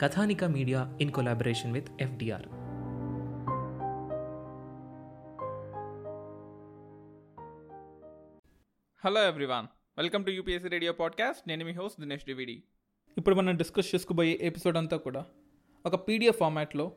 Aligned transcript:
Kathanika 0.00 0.44
media 0.44 0.98
in 1.00 1.10
collaboration 1.10 1.72
with 1.72 1.88
FDR. 2.00 2.46
Hello 9.04 9.26
everyone 9.26 9.66
welcome 9.98 10.24
to 10.24 10.30
UPSC 10.30 10.68
radio 10.68 10.92
podcast 10.92 11.48
నేను 11.48 11.64
మీ 11.64 11.72
host 11.72 12.00
Dinesh 12.00 12.24
DVD 12.24 12.62
ఇప్పుడు 13.18 13.34
మనం 13.34 13.56
discuss 13.56 13.94
చేసుకోబోయే 13.94 14.38
episode 14.40 14.76
అంతా 14.76 14.96
కూడా 14.96 15.26
ఒక 15.86 16.08
పీడిఎఫ్ 16.08 16.38
ఫార్మాట్లో 16.38 16.92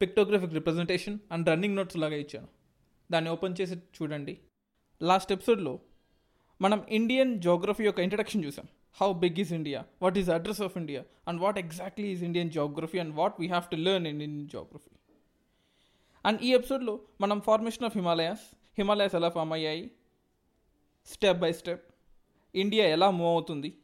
pictographic 0.00 0.54
representation 0.54 1.18
and 1.32 1.48
running 1.48 1.76
notes 1.76 1.96
లాగా 1.96 2.16
ఇచ్చాను. 2.16 2.48
దాన్ని 3.12 3.30
ఓపెన్ 3.30 3.56
చేసి 3.60 3.76
చూడండి. 3.76 4.38
లాస్ట్ 5.02 5.32
ఎపిసోడ్లో 5.32 5.80
మనం 6.60 6.84
ఇండియన్ 6.88 7.42
జోగ్రఫీ 7.42 7.84
యొక్క 7.84 8.00
ఇంట్రడక్షన్ 8.00 8.44
చూసాం. 8.44 8.66
How 8.92 9.12
big 9.12 9.38
is 9.38 9.52
India 9.52 9.84
what 10.02 10.18
is 10.18 10.30
address 10.30 10.62
of 10.62 10.76
India 10.76 11.04
and 11.28 11.40
what 11.40 11.58
exactly 11.58 12.06
is 12.12 12.24
Indian 12.24 12.50
geography 12.50 12.98
and 12.98 13.14
what 13.14 13.34
we 13.40 13.46
have 13.46 13.64
to 13.70 13.76
learn 13.76 14.06
in 14.06 14.22
Indian 14.22 14.48
geography 14.48 14.90
and 16.24 16.42
ఈ 16.42 16.54
ఎపిసోడ్లో 16.54 17.00
మనం 17.20 17.40
ఫార్మేషన్ 17.40 17.84
ఆఫ్ 17.84 17.96
హిమాలయాస్ 17.96 18.56
హిమాలయాస్ 18.78 19.14
ఎలా 19.14 19.28
form 19.28 19.52
అయ్యాయి? 19.52 19.90
Step 21.06 21.38
by 21.38 21.52
step 21.52 21.94
India 22.54 22.86
ఎలా 22.86 23.10
move 23.10 23.30
అవుతుంది? 23.30 23.78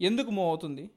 ఎందుకు 0.00 0.30
move 0.30 0.48
అవుతుంది? 0.48 0.90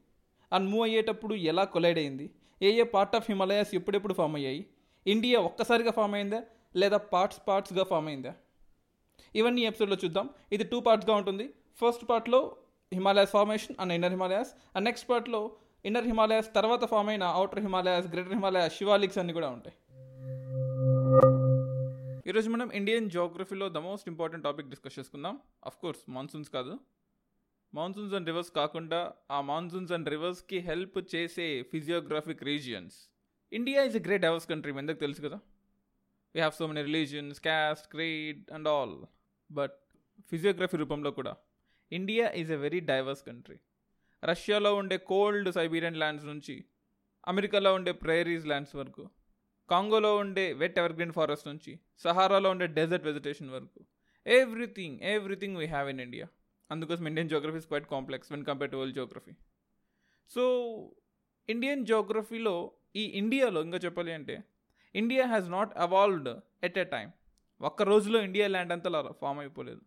and 0.53 0.69
move 0.69 0.83
అయ్యేటప్పుడు 0.83 1.35
ఎలా 1.35 1.63
కొలైడ్ 1.63 1.97
అయింది? 1.97 2.29
ఏ 2.61 2.71
ఏ 2.71 2.83
పార్ట్ 2.83 3.15
ఆఫ్ 3.15 3.25
హిమాలయాస్ 3.29 3.75
ఎప్పుడెప్పుడు 3.75 4.13
ఫామ్ 4.13 4.35
అయ్యాయి? 4.35 4.65
ఇండియా 5.07 5.39
ఒక్కసారిగా 5.39 5.91
ఫామ్ 5.91 6.15
అయిందా? 6.15 6.43
లేదా 6.75 6.97
పార్ట్స్ 6.97 7.41
పార్ట్స్గా 7.47 7.83
ఫామ్ 7.83 8.07
అయిందా? 8.07 8.35
ఇవన్నీ 9.35 9.61
ఎపిసోడ్లో 9.61 9.97
చూద్దాం. 10.05 10.29
ఇది 10.51 10.63
టూ 10.63 10.79
పార్ట్స్గా 10.79 11.15
ఉంటుంది. 11.15 11.53
ఫస్ట్ 11.81 12.09
పార్ట్లో 12.09 12.55
Himalayas 12.93 13.31
formation 13.31 13.75
and 13.79 13.93
inner 13.93 14.11
Himalayas 14.11 14.51
and 14.75 14.85
next 14.85 15.09
పార్ట్లో 15.09 15.51
ఇన్నర్ 15.85 16.05
హిమాలయాస్ 16.05 16.53
తర్వాత 16.55 16.85
ఫామ్ 16.85 17.09
అయిన 17.09 17.23
outer 17.23 17.59
Himalayas 17.59 18.07
greater 18.07 18.33
Himalayas 18.33 18.77
Shivaliks 18.77 19.17
అన్ని 19.17 19.33
కూడా 19.33 19.49
ఉంటాయి. 19.49 19.75
ఈరోజు 22.29 22.49
మనం 22.49 22.71
Indian 22.71 23.09
జోగ్రఫీలో 23.09 23.69
the 23.69 23.77
most 23.77 24.09
important 24.09 24.43
topic 24.43 24.69
discuss 24.69 24.99
చేసుకుందాం. 24.99 25.39
అఫ్ 25.65 25.77
కోర్స్ 25.77 26.09
మాన్సూన్స్ 26.09 26.49
కాదు. 26.49 26.79
మాన్సూన్స్ 27.73 28.13
అండ్ 28.13 28.27
రివర్స్ 28.27 28.51
కాకుండా 28.51 29.13
ఆ 29.31 29.41
మాన్సూన్స్ 29.41 29.91
అండ్ 29.91 30.09
రివర్స్కి 30.09 30.59
హెల్ప్ 30.59 31.15
చేసే 31.15 31.63
physiographic 31.63 32.43
regions 32.43 32.95
India 33.53 33.83
is 33.83 33.97
a 33.97 33.99
great 33.99 34.21
diverse 34.21 34.49
country 34.49 34.71
మీ 34.71 34.79
ఎందుకు 34.79 34.99
తెలుసు 34.99 35.21
కదా? 35.21 35.39
We 36.35 36.39
have 36.39 36.53
so 36.53 36.67
many 36.67 36.81
religions 36.81 37.41
caste 37.41 37.87
creed 37.87 38.51
and 38.51 38.67
all 38.67 39.05
but 39.51 39.77
physiography 40.29 40.77
రూపంలో 40.77 41.11
కూడా 41.11 41.35
India 41.91 42.31
is 42.31 42.51
a 42.51 42.55
very 42.55 42.79
diverse 42.79 43.23
country 43.25 43.59
రష్యాలో 44.23 44.75
ఉండే 44.75 44.97
కోల్డ్ 44.97 45.51
సైబీరియన్ 45.51 45.95
ల్యాండ్స్ 45.95 46.25
నుంచి 46.25 46.65
అమెరికాలో 47.27 47.73
ఉండే 47.73 47.91
ప్రేరీస్ 47.91 48.45
ల్యాండ్స్ 48.45 48.75
వరకు 48.75 49.09
కాంగోలో 49.69 50.17
ఉండే 50.17 50.53
వెట్ 50.53 50.79
ఎవర్గ్రీన్ 50.79 51.11
ఫారెస్ట్ 51.11 51.47
నుంచి 51.47 51.79
సహారాలో 51.99 52.49
ఉండే 52.49 52.67
డెజర్ట్ 52.67 53.05
వెజిటేషన్ 53.05 53.49
వరకు. 53.49 53.85
Everything 54.27 55.01
everything 55.01 55.57
we 55.57 55.65
have 55.65 55.89
in 55.89 55.99
India 55.99 56.27
అందుకోసం 56.71 57.07
Indian 57.07 57.29
geography 57.29 57.57
is 57.57 57.67
quite 57.67 57.87
complex 57.87 58.31
when 58.31 58.45
compare 58.45 58.71
to 58.71 58.77
world 58.77 58.95
geography 58.95 59.31
so 60.29 60.43
Indian 61.49 61.85
జోగ్రఫీలో 61.85 62.71
ఈ 62.95 63.01
ఇండియాలో 63.01 63.61
ఇంకా 63.61 63.77
చెప్పాలి 63.77 64.11
అంటే 64.11 64.43
India 64.95 65.25
has 65.25 65.49
not 65.49 65.77
evolved 65.77 66.39
at 66.63 66.77
a 66.77 66.83
time 66.83 67.11
ఒక్క 67.61 67.83
రోజులో 67.83 68.21
ఇండియా 68.21 68.47
ల్యాండ్ 68.47 68.73
అంతా 68.73 69.11
ఫామ్ 69.11 69.39
అయిపోలేదు. 69.39 69.81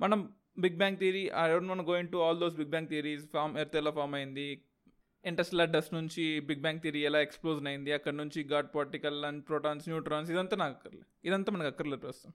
మనం 0.00 0.20
big 0.64 0.76
bang 0.80 0.98
theory 1.02 1.22
I 1.42 1.44
don't 1.52 1.70
one 1.72 1.82
going 1.90 2.10
to 2.12 2.18
all 2.24 2.38
those 2.42 2.56
big 2.58 2.72
bang 2.74 2.90
theories 2.92 3.24
form 3.32 3.54
earth 3.62 3.76
ఎలా 3.80 3.90
ఫామ్ 3.96 4.14
అయింది? 4.18 4.48
ఇంటర్స్టెల్లార్ 5.24 5.70
డస్ట్ 5.76 5.92
నుంచి 5.96 6.24
బిగ్ 6.48 6.62
బ్యాంగ్ 6.64 6.80
థియరీ 6.84 7.00
ఎలా 7.08 7.20
explode 7.26 7.58
అయింది? 7.70 7.90
అక్కడ 7.96 8.14
నుంచి 8.20 8.40
god 8.52 8.68
particle 8.76 9.18
and 9.28 9.40
protons 9.48 9.86
neutrons 9.90 10.28
ఇదంతా 10.34 10.56
నాకు 10.62 10.74
అక్కర్లేదు 10.76 11.08
ఇదంతా 11.28 11.52
మనకు 11.54 11.70
అక్కర్లేదు 11.72 12.02
ప్రస్తుతం. 12.06 12.32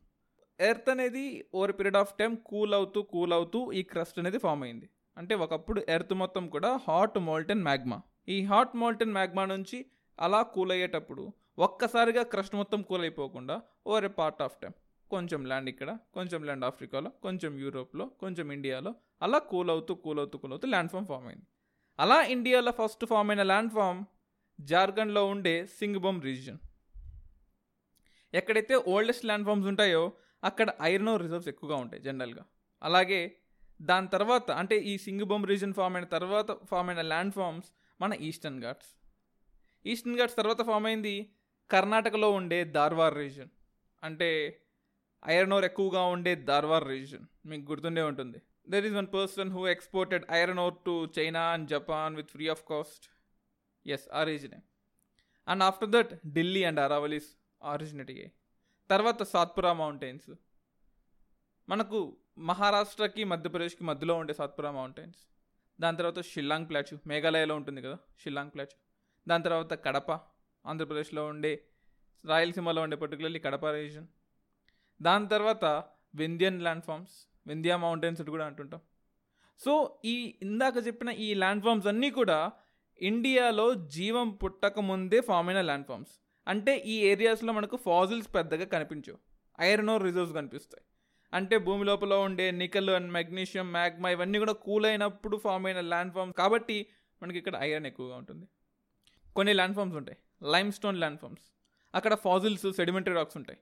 ఎర్త్ 0.60 0.90
అనేది 0.94 1.24
over 1.58 1.74
period 1.78 2.00
of 2.02 2.14
time 2.20 2.34
cool 2.50 2.74
అవుతూ 2.80 3.00
కూల్ 3.14 3.34
అవుతూ 3.38 3.60
ఈ 3.80 3.84
క్రస్ట్ 3.94 4.20
అనేది 4.24 4.42
ఫామ్ 4.46 4.64
అయింది. 4.68 4.88
అంటే 5.18 5.34
ఒకప్పుడు 5.46 5.80
ఎర్త్ 5.96 6.14
మొత్తం 6.24 6.44
కూడా 6.56 6.70
హాట్ 6.88 7.18
మోల్టెన్ 7.30 7.64
మ్యాగ్మా 7.70 7.98
ఈ 8.36 8.38
హాట్ 8.52 8.76
మోల్టెన్ 8.84 9.16
మ్యాగ్మా 9.18 9.44
నుంచి 9.56 9.78
అలా 10.18 10.40
కూల్ 10.56 10.72
అయ్యేటప్పుడు 10.76 11.24
ఒక్కసారిగా 11.68 12.24
క్రస్ట్ 12.34 12.56
మొత్తం 12.62 12.80
కూల్ 12.90 13.04
అయిపోకుండా 13.08 13.56
over 13.90 14.06
a 14.10 14.14
part 14.20 14.42
of 14.46 14.58
time 14.62 14.74
కొంచెం 15.14 15.42
ల్యాండ్ 15.46 15.70
ఇక్కడ 15.70 15.90
కొంచెం 16.14 16.42
ల్యాండ్ 16.48 16.66
ఆఫ్రికాలో 16.66 17.10
కొంచెం 17.26 17.54
యూరోప్లో 17.60 18.06
కొంచెం 18.22 18.48
ఇండియాలో 18.52 18.92
అలా 19.22 19.40
కూల్ 19.50 19.70
అవుతూ 19.70 19.94
కూల్ 20.04 20.20
అవుతూ 20.20 20.38
కూల్ 20.38 20.54
అవుతూ 20.54 20.68
ల్యాండ్ 20.68 20.92
ఫామ్ 20.94 21.08
ఫామ్ 21.08 21.28
అయింది. 21.28 21.46
అలా 22.00 22.18
ఇండియాలో 22.36 22.72
ఫస్ట్ 22.80 23.04
ఫామ్ 23.06 23.30
అయిన 23.30 23.44
ల్యాండ్ 23.44 23.74
ఫామ్ 23.74 24.00
జార్ఖండ్లో 24.60 25.24
ఉండే 25.26 25.56
సింగ్బోమ్ 25.78 26.20
రీజియన్ 26.24 26.60
ఎక్కడైతే 28.34 28.76
ఓల్డెస్ట్ 28.88 29.26
ల్యాండ్ 29.26 29.48
ఫామ్స్ 29.48 29.68
ఉంటాయో 29.68 30.04
అక్కడ 30.44 30.70
ఐరన్ 30.82 31.14
రిజర్వ్స్ 31.18 31.48
ఎక్కువగా 31.48 31.76
ఉంటాయి 31.76 32.02
జనరల్గా 32.02 32.44
అలాగే 32.82 33.20
దాని 33.80 34.08
తర్వాత 34.08 34.52
అంటే 34.62 34.76
ఈ 34.86 34.96
సింగ్బోమ్ 34.98 35.46
రీజన్ 35.46 35.74
ఫామ్ 35.74 35.96
అయిన 35.96 36.08
తర్వాత 36.16 36.52
ఫామ్ 36.66 36.90
అయిన 36.90 37.02
ల్యాండ్ 37.04 37.34
ఫామ్స్ 37.34 37.70
మన 38.00 38.14
ఈస్టర్న్ 38.22 38.60
ఘాట్స్ 38.62 38.92
ఈస్టర్న్ 39.86 40.18
ఘాట్స్ 40.18 40.36
తర్వాత 40.36 40.62
ఫామ్ 40.62 40.86
అయింది 40.86 41.16
కర్ణాటకలో 41.70 42.30
ఉండే 42.32 42.60
దార్వార్ 42.76 43.18
రీజన్ 43.18 43.52
అంటే 44.04 44.30
ఐరన్ 45.24 45.54
ఓర్ 45.54 45.66
ఎక్కువగా 45.66 46.02
ఉండే 46.06 46.36
దార్వార్ 46.50 46.88
రీజన్ 46.88 47.26
మీకు 47.46 47.64
గుర్తుండే 47.72 48.02
ఉంటుంది. 48.02 48.40
There 48.70 48.86
is 48.86 48.94
one 48.94 49.08
person 49.08 49.52
who 49.52 49.62
exported 49.68 50.26
iron 50.32 50.60
ore 50.60 50.76
to 50.86 50.94
China 51.18 51.44
and 51.54 51.68
Japan 51.70 52.16
with 52.16 52.32
free 52.32 52.48
of 52.48 52.64
cost 52.72 53.06
yes 53.86 54.08
ఆ 54.14 54.24
రీజనే 54.24 54.60
and 55.48 55.64
after 55.64 55.90
that 55.90 56.14
Delhi 56.28 56.64
and 56.64 56.80
Aravallis 56.80 57.30
originate 57.62 58.12
అయ్యాయి. 58.12 58.32
తర్వాత 58.90 59.24
సాత్పురా 59.24 59.74
మౌంటైన్స్ 59.74 60.30
మనకు 61.68 62.00
మహారాష్ట్రకి 62.50 63.24
మధ్యప్రదేశ్కి 63.24 63.84
మధ్యలో 63.84 64.16
ఉండే 64.16 64.34
సాత్పురా 64.34 64.72
మౌంటైన్స్ 64.72 65.22
దాని 65.80 65.98
తర్వాత 65.98 66.22
షిల్లాంగ్ 66.22 66.70
ప్లాచు 66.70 67.00
మేఘాలయలో 67.08 67.56
ఉంటుంది 67.56 67.82
కదా 67.82 67.98
షిల్లాంగ్ 68.18 68.52
ప్లాచు 68.52 68.76
దాని 69.28 69.44
తర్వాత 69.44 69.74
కడప 69.86 70.12
ఆంధ్రప్రదేశ్లో 70.66 71.28
ఉండే 71.28 71.54
రాయలసీమలో 72.24 72.82
ఉండే 72.82 72.96
పర్టికులర్లీ 72.96 73.40
కడప 73.40 73.66
రీజన్ 73.66 74.08
దాని 75.04 75.28
తర్వాత 75.28 75.66
Vindhyan 76.16 76.62
land 76.62 76.84
forms 76.84 77.16
Vindhya 77.48 77.78
mountains 77.78 78.22
కూడా 78.22 78.46
అంటుంటాం. 78.46 78.82
సో 79.60 79.74
ఈ 80.06 80.16
ఇందాక 80.42 80.74
చెప్పిన 80.88 81.10
ఈ 81.10 81.34
ల్యాండ్ 81.34 81.64
ఫామ్స్ 81.64 81.88
అన్నీ 81.88 82.10
కూడా 82.12 82.52
ఇండియాలో 83.02 83.74
జీవం 83.74 84.30
పుట్టక 84.32 84.80
ముందే 84.80 85.22
ఫామ్ 85.22 85.50
అయిన 85.50 85.62
ల్యాండ్ 85.62 85.88
ఫామ్స్ 85.88 86.14
అంటే 86.48 86.78
ఈ 86.78 86.96
ఏరియాస్లో 87.06 87.54
మనకు 87.54 87.78
ఫాజిల్స్ 87.78 88.34
పెద్దగా 88.36 88.66
కనిపించవు. 88.66 89.18
ఐరన్ 89.62 89.90
ఓర్ 89.90 90.04
రిజర్వ్స్ 90.04 90.34
కనిపిస్తాయి. 90.34 90.86
అంటే 91.34 91.58
భూమి 91.58 91.84
లోపల 91.86 92.14
ఉండే 92.14 92.52
నికల్ 92.52 92.90
అండ్ 92.90 93.12
మెగ్నీషియం 93.12 93.72
మ్యాగ్మా 93.72 94.10
ఇవన్నీ 94.10 94.40
కూడా 94.40 94.54
కూల్ 94.54 94.86
అయినప్పుడు 94.86 95.38
ఫామ్ 95.38 95.66
అయిన 95.66 95.82
ల్యాండ్ 95.82 96.14
ఫామ్స్ 96.14 96.38
కాబట్టి 96.38 96.78
మనకి 97.24 97.38
ఇక్కడ 97.38 97.56
ఐరన్ 97.60 97.86
ఎక్కువగా 97.86 98.16
ఉంటుంది. 98.16 98.46
కొన్ని 99.36 99.54
ల్యాండ్ 99.54 99.76
ఫామ్స్ 99.76 99.98
ఉంటాయి. 99.98 100.18
లైమ్ 100.44 100.72
స్టోన్ 100.72 100.98
ల్యాండ్ 100.98 101.20
ఫామ్స్ 101.20 101.48
అక్కడ 101.96 102.16
ఫాజిల్స్ 102.16 102.74
సెడిమెంటరీ 102.74 103.16
రాక్స్ 103.16 103.38
ఉంటాయి. 103.38 103.60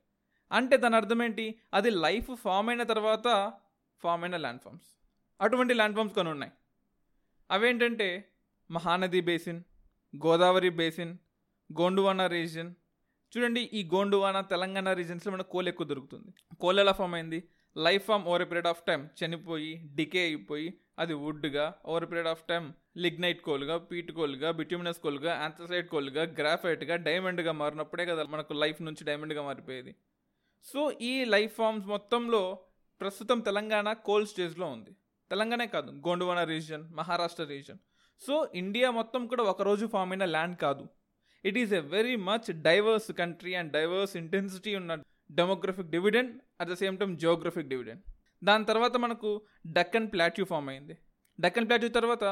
అంటే 0.52 0.78
దాని 0.78 0.96
అర్థం 0.96 1.24
ఏంటి 1.24 1.46
అది 1.74 1.90
లైఫ్ 2.06 2.32
ఫామ్ 2.44 2.70
అయిన 2.70 2.84
తర్వాత 2.84 3.28
ఫామ్ 4.04 4.24
అయిన 4.24 4.38
ల్యాండ్ 4.38 4.62
ఫామ్స్. 4.62 4.90
అటువంటి 5.42 5.74
ల్యాండ్ 5.74 5.96
ఫామ్స్ 5.98 6.16
కొన్ని 6.16 6.32
ఉన్నాయి. 6.32 6.54
అవేంటంటే 7.52 8.08
Mahanadi 8.72 9.22
basin 9.22 9.62
Godavari 10.14 10.70
basin 10.82 11.14
Gondwana 11.70 12.28
region. 12.28 12.72
చూడండి 13.34 13.62
ఈ 13.62 13.82
గోండువానా 13.94 14.42
తెలంగాణ 14.42 14.94
రీజన్స్లో 14.94 15.32
మనకు 15.34 15.50
కోల్ 15.50 15.68
ఎక్కువ 15.68 15.88
దొరుకుతుంది. 15.88 16.32
కోల్ 16.64 16.80
ఎలా 16.80 16.92
ఫామ్ 16.92 17.14
అయింది? 17.14 17.40
Life 17.78 18.06
form 18.06 18.26
over 18.26 18.46
period 18.50 18.68
of 18.68 18.82
time 18.88 19.10
చనిపోయి 19.20 19.74
డికే 19.96 20.22
అయిపోయి 20.22 20.68
అది 21.00 21.14
వుడ్గా 21.14 21.66
over 21.86 22.06
period 22.10 22.28
of 22.28 22.44
time 22.50 22.64
lignite 22.98 23.42
కోల్గా 23.42 23.78
పీట్ 23.78 24.12
కోల్గా 24.12 24.52
బిట్యూమినస్ 24.52 25.00
కోల్గా 25.00 25.32
యాంథసైడ్ 25.42 25.88
కోల్గా 25.88 26.24
గ్రాఫైట్గా 26.40 26.96
డైమండ్గా 26.96 27.52
మారినప్పుడే 27.52 28.06
కదా 28.06 28.24
మనకు 28.24 28.54
లైఫ్ 28.54 28.82
నుంచి 28.82 29.04
డైమండ్గా 29.04 29.44
మారిపోయేది. 29.44 29.94
సో 30.66 30.82
ఈ 31.10 31.14
లైఫ్ 31.34 31.54
ఫామ్స్ 31.60 31.88
మొత్తంలో 31.94 32.42
ప్రస్తుతం 33.02 33.40
తెలంగాణ 33.48 33.88
కోల్డ్ 34.08 34.30
స్టేజ్లో 34.32 34.68
ఉంది. 34.76 34.92
తెలంగాణ 35.32 35.64
కాదు 35.76 35.92
Gondwana 36.08 36.42
region 36.54 36.84
Maharashtra 37.00 37.44
region 37.54 37.80
so 38.22 38.36
India 38.62 38.88
మొత్తం 39.00 39.22
కూడా 39.32 39.44
ఒకరోజు 39.54 39.86
ఫామ్ 39.94 40.12
అయిన 40.14 40.26
ల్యాండ్ 40.36 40.58
కాదు. 40.66 40.84
It 41.44 41.58
is 41.62 41.74
a 41.80 41.82
very 41.96 42.16
much 42.30 42.50
diverse 42.68 43.10
country 43.22 43.54
and 43.60 43.72
diverse 43.78 44.14
intensity 44.22 44.72
ఉన్న 44.82 44.96
demographic 45.40 45.90
dividend 45.96 46.34
at 46.62 46.70
the 46.72 46.76
same 46.82 46.98
time 47.02 47.12
geographic 47.24 47.72
dividend 47.74 48.04
దాని 48.42 48.66
తర్వాత 48.70 48.96
మనకు 49.06 49.30
డక్కన్ 49.78 50.10
ప్లాట్యూ 50.14 50.46
ఫామ్ 50.52 50.70
అయింది. 50.70 50.96
డక్కన్ 51.40 51.68
ప్లాట్యూ 51.70 51.90
తర్వాత 51.98 52.24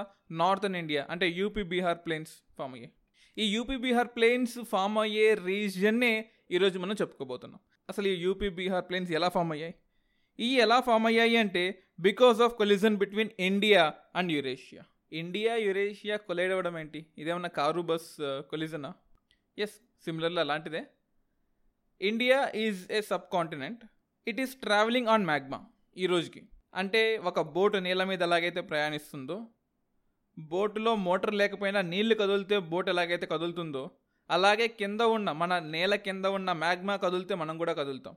నార్థన్ 0.41 0.77
ఇండియా 0.83 1.01
అంటే 1.09 1.25
యూపీ 1.39 1.63
బీహార్ 1.71 1.99
ప్లేన్స్ 2.05 2.33
ఫామ్ 2.57 2.73
అయ్యాయి. 2.77 2.93
ఈ 3.37 3.45
యూపీ 3.55 3.77
బీహార్ 3.85 4.11
ప్లేన్స్ 4.17 4.55
ఫామ్ 4.71 4.97
అయ్యే 5.03 5.27
రీజియన్నే 5.49 6.13
ఈరోజు 6.55 6.77
మనం 6.83 6.95
చెప్పుకోబోతున్నాం. 7.01 7.61
అసలు 7.89 8.07
ఈ 8.07 8.15
యూపీ 8.25 8.49
బీహార్ 8.49 8.85
ప్లేన్స్ 8.89 9.11
ఎలా 9.11 9.29
ఫామ్ 9.29 9.51
అయ్యాయి? 9.51 9.73
ఈ 10.39 10.49
ఎలా 10.65 10.77
ఫామ్ 10.79 11.07
అయ్యాయి 11.09 11.37
అంటే 11.37 11.63
because 11.99 12.39
of 12.45 12.53
collision 12.55 12.97
between 12.97 13.31
India 13.39 13.83
and 14.15 14.31
Eurasia 14.31 14.83
India 15.11 15.53
Eurasia 15.55 16.17
collide 16.17 16.51
అవ్వడం 16.51 16.75
ఏంటి? 16.79 16.99
ఇదేమన్నా 17.17 17.49
కారు 17.49 17.81
బస్ 17.91 18.09
కొలిజనా 18.51 18.91
ఎస్ 19.57 19.75
సిమిలర్లీ 20.05 20.41
అలాంటిదే. 20.41 20.81
India 22.01 22.39
is 22.55 22.81
a 22.91 23.01
subcontinent 23.33 23.81
it 24.27 24.41
is 24.41 24.55
travelling 24.55 25.07
on 25.07 25.25
magma 25.25 25.59
ఈ 25.97 26.05
రోజుకి. 26.05 26.41
అంటే 26.75 27.01
ఒక 27.29 27.39
బోటు 27.55 27.77
నీళ్ళ 27.77 28.03
మీద 28.03 28.21
ఎలాగైతే 28.21 28.61
ప్రయాణిస్తుందో 28.61 29.37
బోటులో 30.37 30.91
మోటార్ 30.95 31.35
లేకపోయినా 31.35 31.79
నీళ్ళు 31.81 32.15
కదిలితే 32.15 32.57
బోట్ 32.71 32.89
ఎలాగైతే 32.89 33.25
కదులుతుందో 33.25 33.83
అలాగే 34.31 34.67
కింద 34.67 35.01
ఉన్న 35.01 35.31
మన 35.31 35.59
నేల 35.59 35.95
కింద 35.95 36.25
ఉన్న 36.25 36.51
మ్యాగ్మా 36.51 36.95
కదిలితే 36.95 37.35
మనం 37.35 37.57
కూడా 37.57 37.73
కదులుతాం. 37.73 38.15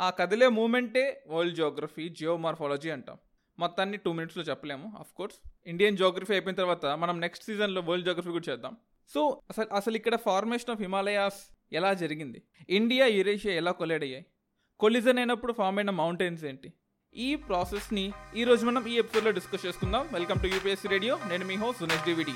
ఆ 0.00 0.10
కదిలే 0.10 0.48
మూమెంటే 0.48 1.24
వరల్డ్ 1.28 1.56
జియోగ్రఫీ 1.56 2.08
జియోమార్ఫాలజీ 2.08 2.90
అంటాం. 2.90 3.18
మొత్తాన్ని 3.58 3.96
టూ 3.96 4.12
మినిట్స్లో 4.12 4.44
చెప్పలేము 4.44 4.96
అఫ్ 5.00 5.12
కోర్స్ 5.12 5.36
ఇండియన్ 5.66 5.96
జియోగ్రఫీ 5.96 6.32
అయిపోయిన 6.32 6.56
తర్వాత 6.56 6.86
మనం 6.86 7.20
నెక్స్ట్ 7.20 7.44
సీజన్లో 7.44 7.80
వరల్డ్ 7.80 8.06
జియోగ్రఫీ 8.06 8.30
కూడా 8.30 8.52
చేద్దాం. 8.52 8.76
సో 9.08 9.40
అసలు 9.50 9.74
అసలు 9.74 9.96
ఇక్కడ 9.96 10.16
ఫార్మేషన్ 10.16 10.70
ఆఫ్ 10.70 10.80
హిమాలయాస్ 10.80 11.40
ఎలా 11.72 11.94
జరిగింది? 11.94 12.42
ఇండియా 12.68 13.06
యురేషియా 13.06 13.54
ఎలా 13.54 13.72
కొలైడ్ 13.72 14.04
అయ్యాయి? 14.04 14.26
కొలిజన్ 14.80 15.18
అయినప్పుడు 15.18 15.52
ఫామ్ 15.52 15.78
అయిన 15.78 15.90
మౌంటైన్స్ 15.90 16.44
ఏంటి? 16.44 16.72
ఈ 17.14 17.34
ప్రాసెస్ని 17.34 18.12
ఈరోజు 18.36 18.66
మనం 18.66 18.86
ఈ 18.86 18.94
ఎపిసోడ్లో 18.98 19.30
డిస్కస్ 19.30 19.66
చేసుకుందాం. 19.66 20.08
వెల్కమ్ 20.12 20.40
టు 20.42 20.46
యూపీఎస్సీ 20.46 20.88
రేడియో 20.88 21.18
నేను 21.28 21.46
మీ 21.46 21.54
host 21.54 21.80
Sunesh 21.80 22.04
DVD 22.04 22.34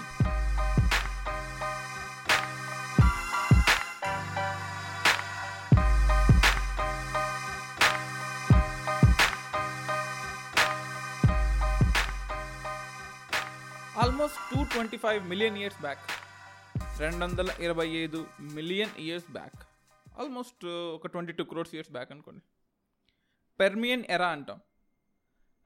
almost 14.09 14.55
two 14.55 14.65
twenty 14.65 14.97
five 14.97 15.29
million 15.29 15.57
years 15.57 15.81
back 15.81 15.99
రెండు 16.99 17.25
వందల 17.25 17.51
ఇరవై 17.61 17.89
ఐదు 17.89 18.27
మిలియన్ 18.41 18.91
ఇయర్స్ 18.99 19.33
బ్యాక్ 19.33 19.57
ఆల్మోస్ట్ 20.19 20.67
ఒక 20.67 21.07
twenty 21.07 21.33
two 21.33 21.45
crores 21.45 21.75
years 21.75 21.93
back 21.93 22.13
అనుకోండి. 22.13 22.43
పెర్మియన్ 23.61 24.05
ఎరా 24.11 24.29
అంటాం. 24.29 24.61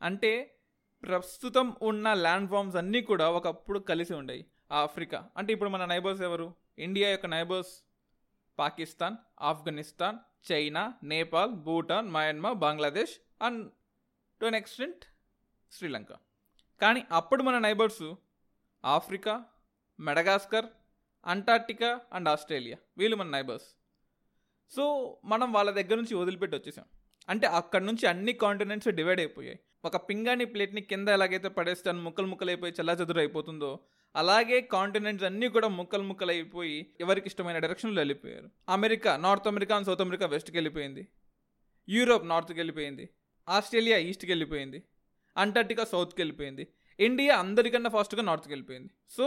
అంటే 0.03 0.61
ప్రస్తుతం 1.03 1.77
ఉన్న 1.83 2.15
ల్యాండ్ 2.15 2.51
ఫామ్స్ 2.51 2.77
అన్నీ 2.77 3.03
కూడా 3.03 3.31
ఒకప్పుడు 3.31 3.79
కలిసి 3.79 4.15
ఉండేవి. 4.15 4.47
ఆఫ్రికా. 4.73 5.31
అంటే 5.37 5.53
ఇప్పుడు 5.53 5.71
మన 5.71 5.85
నైబర్స్ 5.85 6.23
ఎవరు? 6.23 6.55
ఇండియా 6.79 7.11
యొక్క 7.11 7.27
neighbours 7.27 7.85
Pakistan 8.59 9.17
Afghanistan 9.41 10.19
China 10.53 10.95
Nepal 11.03 11.51
Bhutan 11.51 12.11
Myanmar 12.11 12.55
Bangladesh 12.55 13.11
and 13.43 13.73
to 14.41 14.47
an 14.47 14.55
extent 14.55 15.05
Sri Lanka 15.73 16.09
కానీ 16.81 17.05
అప్పుడు 17.13 17.43
మన 17.43 17.59
neighbours 17.59 18.15
Africa 18.85 19.45
Madagascar 20.01 20.67
Antarctica 21.27 22.01
and 22.13 22.29
Australia. 22.29 22.77
వీళ్ళు 22.99 23.17
మన 23.17 23.27
నైబర్స్. 23.27 23.77
సో 24.71 25.17
మనం 25.25 25.53
వాళ్ళ 25.53 25.71
దగ్గర 25.71 25.95
నుంచి 25.95 26.15
వదిలిపెట్టి 26.15 26.57
వచ్చేసాం. 26.57 26.85
అంటే 27.29 27.47
అక్కడ 27.47 27.83
నుంచి 27.83 28.07
అన్ని 28.07 28.33
కాంటినెంట్స్ 28.33 28.89
డివైడ్ 28.89 29.21
అయిపోయాయి. 29.21 29.59
ఒక 29.85 29.97
పింగాణి 29.97 30.45
ప్లేట్ని 30.45 30.81
కింద 30.81 31.09
ఎలాగైతే 31.09 31.49
పడేస్తే 31.49 31.93
ముక్కలు 31.93 32.27
ముక్కలు 32.27 32.51
అయిపోయి 32.51 32.75
చల్లాచెదురు 32.81 33.19
అయిపోతుందో 33.19 33.79
అలాగే 34.17 34.61
కాంటినెంట్స్ 34.61 35.25
అన్నీ 35.25 35.49
కూడా 35.49 35.69
ముక్కలు 35.69 36.03
ముక్కలు 36.03 36.31
అయిపోయి 36.31 36.95
ఎవరికి 37.01 37.27
ఇష్టమైన 37.27 37.59
డైరెక్షన్లో 37.59 38.01
వెళ్ళిపోయారు. 38.01 38.51
America 38.69 39.17
North 39.17 39.49
America 39.49 39.77
and 39.77 39.87
South 39.87 40.01
America 40.01 40.27
వెస్ట్కి 40.27 40.57
వెళ్ళిపోయింది. 40.57 41.09
యూరోప్ 41.89 42.29
నార్త్కి 42.29 42.59
వెళ్ళిపోయింది. 42.59 43.09
ఆస్ట్రేలియా 43.49 43.99
ఈస్ట్కి 43.99 44.31
వెళ్ళిపోయింది. 44.31 44.83
అంటార్టికా 45.37 45.85
సౌత్కి 45.85 46.21
వెళ్ళిపోయింది. 46.21 46.67
ఇండియా 47.09 47.33
అందరికన్నా 47.43 47.91
ఫాస్ట్గా 47.97 48.23
నార్త్కి 48.29 48.53
వెళ్ళిపోయింది. 48.55 48.91
సో 49.17 49.25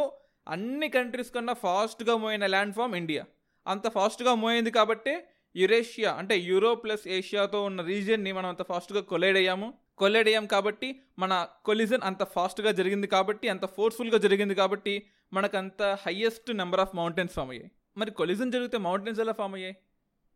అన్ని 0.54 0.88
కంట్రీస్ 0.96 1.32
కన్నా 1.36 1.54
ఫాస్ట్గా 1.64 2.14
మోయిన 2.24 2.46
ల్యాండ్ 2.54 2.76
ఫామ్ 2.78 2.96
ఇండియా 3.02 3.24
అంత 3.66 3.88
ఫాస్ట్గా 3.96 4.34
మోయింది 4.44 4.72
కాబట్టే 4.72 5.14
యురేషియా 5.56 6.12
అంటే 6.22 6.36
యూరోప్ 6.50 6.82
ప్లస్ 6.84 7.04
ఏషియాతో 7.18 7.60
ఉన్న 7.70 7.82
రీజియన్ని 7.92 8.32
మనం 8.38 8.50
అంత 8.54 8.64
ఫాస్ట్గా 8.70 9.02
కొలైడ్ 9.12 9.38
అయ్యాము. 9.42 9.68
కొలైడ్ 10.02 10.28
అయ్యాం 10.28 10.46
కాబట్టి 10.54 10.88
మన 11.20 11.34
కొలిజన్ 11.68 12.04
అంత 12.10 12.24
ఫాస్ట్గా 12.36 12.72
జరిగింది 12.80 13.08
కాబట్టి 13.16 13.48
అంత 13.54 13.66
ఫోర్స్ఫుల్గా 13.76 14.20
జరిగింది 14.26 14.56
కాబట్టి 14.62 14.94
మనకు 15.34 15.58
అంత 15.58 15.84
highest 16.06 16.50
number 16.62 16.82
of 16.84 16.94
mountains 16.96 17.36
form 17.38 17.52
అయ్యాయి. 17.54 17.72
మరి 17.98 18.12
కొలిజన్ 18.20 18.52
జరిగితే 18.56 18.78
మౌంటైన్స్ 18.88 19.22
ఎలా 19.26 19.36
ఫామ్ 19.42 19.56
అయ్యాయి? 19.60 19.76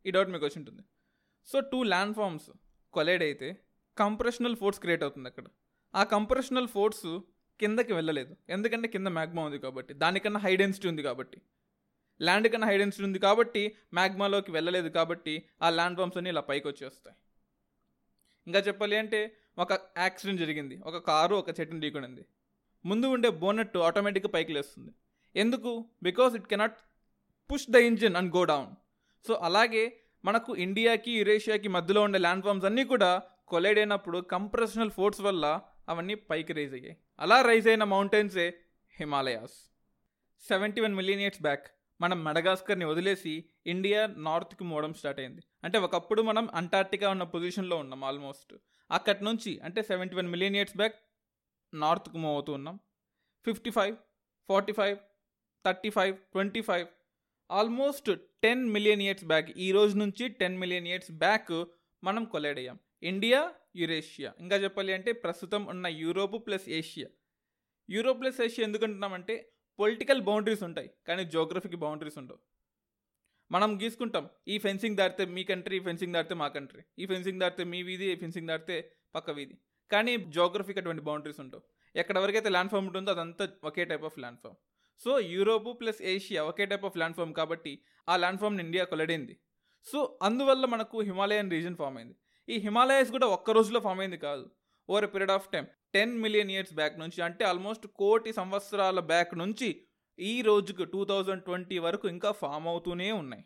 ఈ 0.06 0.12
డౌట్ 0.16 0.32
మీకు 0.36 0.46
వచ్చి 0.46 0.60
ఉంటుంది. 0.62 0.84
So 1.48 1.60
two 1.72 1.80
land 1.94 2.16
forms 2.20 2.50
collide 2.94 3.24
అయితే 3.28 3.50
కంప్రెషనల్ 3.98 4.56
ఫోర్స్ 4.56 4.80
క్రియేట్ 4.84 5.04
అవుతుంది 5.04 5.30
అక్కడ. 5.32 5.46
ఆ 5.96 6.04
కంప్రెషనల్ 6.04 6.68
ఫోర్స్ 6.68 7.20
కిందకి 7.60 7.94
వెళ్ళలేదు. 7.94 8.36
ఎందుకంటే 8.50 8.88
కింద 8.88 9.08
మ్యాగ్మా 9.08 9.44
ఉంది 9.44 9.60
కాబట్టి. 9.60 9.94
దానికన్నా 9.94 10.40
హై 10.40 10.56
డెన్సిటీ 10.56 10.88
ఉంది 10.88 11.04
కాబట్టి. 11.04 11.42
ల్యాండ్ 12.22 12.48
కన్నా 12.48 12.68
హై 12.68 12.78
డెన్సిటీ 12.78 13.04
ఉంది 13.04 13.20
కాబట్టి 13.20 13.76
మ్యాగ్మాలోకి 13.94 14.52
వెళ్ళలేదు 14.52 14.90
కాబట్టి 14.90 15.44
ఆ 15.62 15.70
ల్యాండ్ 15.70 15.98
బాంబ్స్ 15.98 16.18
అన్నీ 16.18 16.30
ఇలా 16.30 16.42
పైకి 16.42 16.68
వచ్చేస్తాయి. 16.68 17.16
ఇంకా 18.48 18.60
చెప్పాలి 18.60 18.98
అంటే 18.98 19.36
ఒక 19.58 19.74
యాక్సిడెంట్ 19.98 20.42
జరిగింది. 20.42 20.82
ఒక 20.86 20.98
కారు 20.98 21.36
ఒక 21.36 21.60
చెట్టుని 21.60 21.82
ఢీకొనింది. 21.82 22.26
ముందు 22.86 23.08
ఉండే 23.08 23.30
బోనెట్ 23.30 23.78
ఆటోమేటిక్గా 23.78 24.30
పైకి 24.30 24.54
లేస్తుంది. 24.54 24.92
ఎందుకు? 25.36 25.86
Because 26.04 26.36
it 26.36 26.48
cannot 26.48 26.78
push 27.54 27.72
the 27.72 27.76
engine 27.76 28.16
and 28.16 28.36
go 28.36 28.44
down. 28.44 28.68
So 29.28 29.34
అలాగే 29.34 30.00
మనకు 30.26 30.56
ఇండియాకి 30.56 31.12
యురేషియాకి 31.12 31.68
మధ్యలో 31.68 32.02
ఉండే 32.02 32.20
ల్యాండ్ 32.20 32.46
ఫామ్స్ 32.46 32.66
అన్నీ 32.66 32.84
కూడా 32.84 33.24
కొలైడ్ 33.48 33.80
అయినప్పుడు 33.80 34.20
కంప్రెషనల్ 34.20 34.92
ఫోర్స్ 34.92 35.22
వల్ల 35.22 35.62
అవన్నీ 35.90 36.16
పైకి 36.30 36.54
రైజ్ 36.54 36.74
అయ్యాయి. 36.74 36.98
అలా 37.20 37.42
రైజ్ 37.42 37.68
అయిన 37.68 37.84
మౌంటైన్సే 37.84 38.48
Himalayas. 39.00 39.58
Seventy 40.48 40.82
one 40.82 40.96
million 40.96 41.22
years 41.22 41.42
back 41.42 41.66
మనం 42.02 42.24
మెడగాస్కర్ని 42.24 42.86
వదిలేసి 42.86 43.34
ఇండియా 43.68 44.02
నార్త్కి 44.28 44.64
మోవడం 44.64 44.94
స్టార్ట్ 44.94 45.20
అయింది. 45.20 45.42
అంటే 45.64 45.78
ఒకప్పుడు 45.78 46.22
మనం 46.22 46.50
అంటార్టికా 46.54 47.10
ఉన్న 47.10 47.24
పొజిషన్లో 47.24 47.78
ఉన్నాం 47.78 48.04
ఆల్మోస్ట్. 48.04 48.54
అక్కడి 48.92 49.24
నుంచి 49.24 49.60
అంటే 49.60 49.82
seventy 49.84 50.16
one 50.16 50.28
million 50.28 50.56
years 50.56 50.78
back 50.78 50.96
నార్త్కు 51.74 52.18
move 52.18 52.34
అవుతూ 52.34 52.54
ఉన్నాం. 52.54 52.80
Fifty 53.46 53.72
five 53.72 53.96
forty 54.50 54.74
five 54.74 54.98
thirty 55.66 55.90
five 55.90 56.18
twenty 56.34 56.62
five 56.62 56.88
almost 57.52 58.10
ten 58.44 58.64
million 58.70 59.02
years 59.02 59.26
back 59.26 59.50
ఈ 59.58 59.72
రోజు 59.72 59.96
నుంచి 59.98 60.28
టెన్ 60.30 60.58
మిలియన్ 60.58 60.88
ఇయర్స్ 60.88 61.12
బ్యాక్ 61.12 61.52
మనం 62.04 62.24
కొలైడ్ 62.26 62.60
అయ్యాం. 62.60 62.80
India 63.04 63.54
Eurasia. 63.76 64.34
ఇంకా 64.40 64.56
చెప్పాలి 64.56 64.94
అంటే 64.94 65.12
ప్రస్తుతం 65.12 65.66
ఉన్న 65.66 65.88
Europe 65.88 66.48
plus 66.48 66.70
Asia. 66.70 67.10
Europe 67.90 68.22
plus 68.22 68.42
Asia 68.42 68.68
ఎందుకు 68.68 68.84
అంటున్నామంటే 68.84 69.54
పొలిటికల్ 69.80 70.22
బౌండరీస్ 70.22 70.64
ఉంటాయి 70.64 70.90
కానీ 71.08 71.26
జోగ్రఫీకి 71.26 71.76
బౌండరీస్ 71.76 72.18
ఉండవు. 72.18 72.40
మనం 73.52 73.82
గీసుకుంటాం 73.82 74.30
ఈ 74.48 74.58
ఫెన్సింగ్ 74.58 74.98
దాటితే 74.98 75.26
మీ 75.26 75.44
కంట్రీ 75.44 75.78
ఈ 75.78 75.80
ఫెన్సింగ్ 75.80 76.14
దాటితే 76.14 76.36
మా 76.36 76.48
కంట్రీ. 76.48 76.82
ఈ 77.00 77.06
ఫెన్సింగ్ 77.06 77.40
దాటితే 77.40 77.64
మీ 77.64 77.84
వీధి 77.84 78.12
ఈ 78.12 78.16
ఫెన్సింగ్ 78.16 78.48
దాటితే 78.48 78.92
పక్క 79.16 79.30
వీధి. 79.30 79.58
కానీ 79.92 80.18
జోగ్రఫీకి 80.18 80.80
అటువంటి 80.80 81.02
బౌండరీస్ 81.02 81.40
ఉండవు. 81.40 81.64
ఎక్కడ 81.96 82.20
వరకైతే 82.20 82.50
ల్యాండ్ 82.50 82.72
ఫామ్ 82.72 82.88
ఉంటుందో 82.88 83.12
అదంతా 83.12 83.50
ఒకే 83.64 83.86
type 83.86 84.04
of 84.04 84.20
land 84.20 84.40
form. 84.40 84.56
So 85.00 85.20
Europe 85.20 85.80
plus 85.82 86.02
Asia 86.02 86.44
okay 86.44 86.66
type 86.66 86.86
of 86.86 86.98
land 86.98 87.16
form 87.16 87.34
కాబట్టి 87.34 87.82
ఆ 88.10 88.18
ల్యాండ్ 88.18 88.40
ఫామ్ని 88.40 88.64
ఇండియా 88.64 88.84
కొలడింది 88.84 89.40
సో 89.86 90.20
అందువల్ల 90.22 90.66
మనకు 90.66 91.02
హిమాలయన్ 91.02 91.52
రీజన్ 91.52 91.76
ఫామ్ 91.76 91.98
అయింది. 91.98 92.16
ఈ 92.50 92.58
హిమాలయస్ 92.58 93.12
కూడా 93.12 93.28
ఒక్క 93.28 93.52
రోజులో 93.52 93.80
ఫామ్ 93.80 94.00
అయింది 94.00 94.18
కాదు. 94.18 94.50
Over 94.90 95.14
period 95.14 95.32
of 95.32 95.50
time 95.50 95.68
ten 95.94 96.22
million 96.22 96.52
years 96.52 96.74
back 96.74 97.00
నుంచి 97.00 97.22
అంటే 97.22 97.46
ఆల్మోస్ట్ 97.46 97.88
కోటి 97.88 98.34
సంవత్సరాల 98.34 99.00
బ్యాక్ 99.00 99.38
నుంచి 99.38 99.86
ఈ 100.20 100.42
రోజుకు 100.42 100.84
టూ 100.84 101.06
థౌజండ్ 101.06 101.44
ట్వంటీ 101.44 101.78
వరకు 101.78 102.08
ఇంకా 102.08 102.32
ఫామ్ 102.32 102.68
అవుతూనే 102.68 103.12
ఉన్నాయి. 103.12 103.46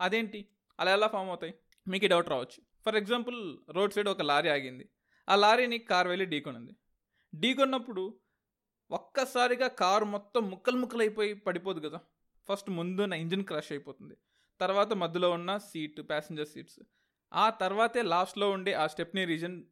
అదేంటి? 0.00 0.48
అలా 0.80 0.92
ఎలా 0.92 1.06
ఫామ్ 1.06 1.28
అవుతాయి? 1.28 1.54
మీకు 1.88 2.06
డౌట్ 2.06 2.28
రావచ్చు. 2.28 2.62
ఫర్ 2.84 2.96
ఎగ్జాంపుల్ 2.96 3.58
రోడ్ 3.70 3.92
సైడ్ 3.92 4.08
ఒక 4.08 4.22
లారీ 4.22 4.48
ఆగింది. 4.48 4.88
ఆ 5.28 5.36
లారీని 5.36 5.78
కార్ 5.78 6.08
వెళ్ళి 6.08 6.26
ఢీకొనింది 6.26 6.76
ఢీకొన్నప్పుడు 7.36 8.20
ఒక్కసారిగా 8.90 9.68
కారు 9.68 10.04
మొత్తం 10.04 10.50
ముక్కలు 10.50 10.76
ముక్కలు 10.76 11.00
అయిపోయి 11.00 11.34
పడిపోదు 11.34 11.88
కదా. 11.88 12.00
ఫస్ట్ 12.48 12.70
ముందున్న 12.70 13.12
ఇంజిన్ 13.12 13.44
క్రాష్ 13.44 13.72
అయిపోతుంది. 13.72 14.14
తర్వాత 14.60 14.92
మధ్యలో 14.92 15.30
ఉన్న 15.30 15.58
సీట్ 15.58 16.00
ప్యాసింజర్ 16.08 16.48
సీట్స్ 16.48 16.80
ఆ 17.32 17.50
తర్వాతే 17.50 18.02
లాస్ట్లో 18.02 18.50
ఉండే 18.50 18.72
ఆ 18.72 18.86
స్టెప్నీ 18.86 19.24
రీజన్ 19.24 19.64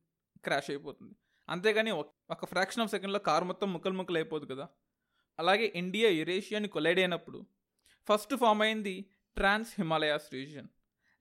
క్రాష్ 0.45 0.71
అయిపోతుంది. 0.71 1.14
అంతేగాని 1.49 1.90
ఒక 2.31 2.45
ఫ్రాక్షన్ 2.45 2.83
ఆఫ్ 2.83 2.90
సెకండ్లో 2.90 3.19
కారు 3.19 3.45
మొత్తం 3.45 3.73
ముక్కలు 3.73 3.95
ముక్కలు 3.95 4.17
అయిపోదు 4.17 4.55
కదా. 4.55 4.69
అలాగే 5.38 5.73
ఇండియా 5.75 6.11
యురేషియాని 6.11 6.69
కొలైడ్ 6.69 6.99
అయినప్పుడు 6.99 7.47
ఫస్ట్ 8.09 8.37
ఫామ్ 8.37 8.62
అయింది 8.62 9.05
ట్రాన్స్ 9.37 9.75
హిమాలయాస్ 9.79 10.33
రీజియన్. 10.33 10.69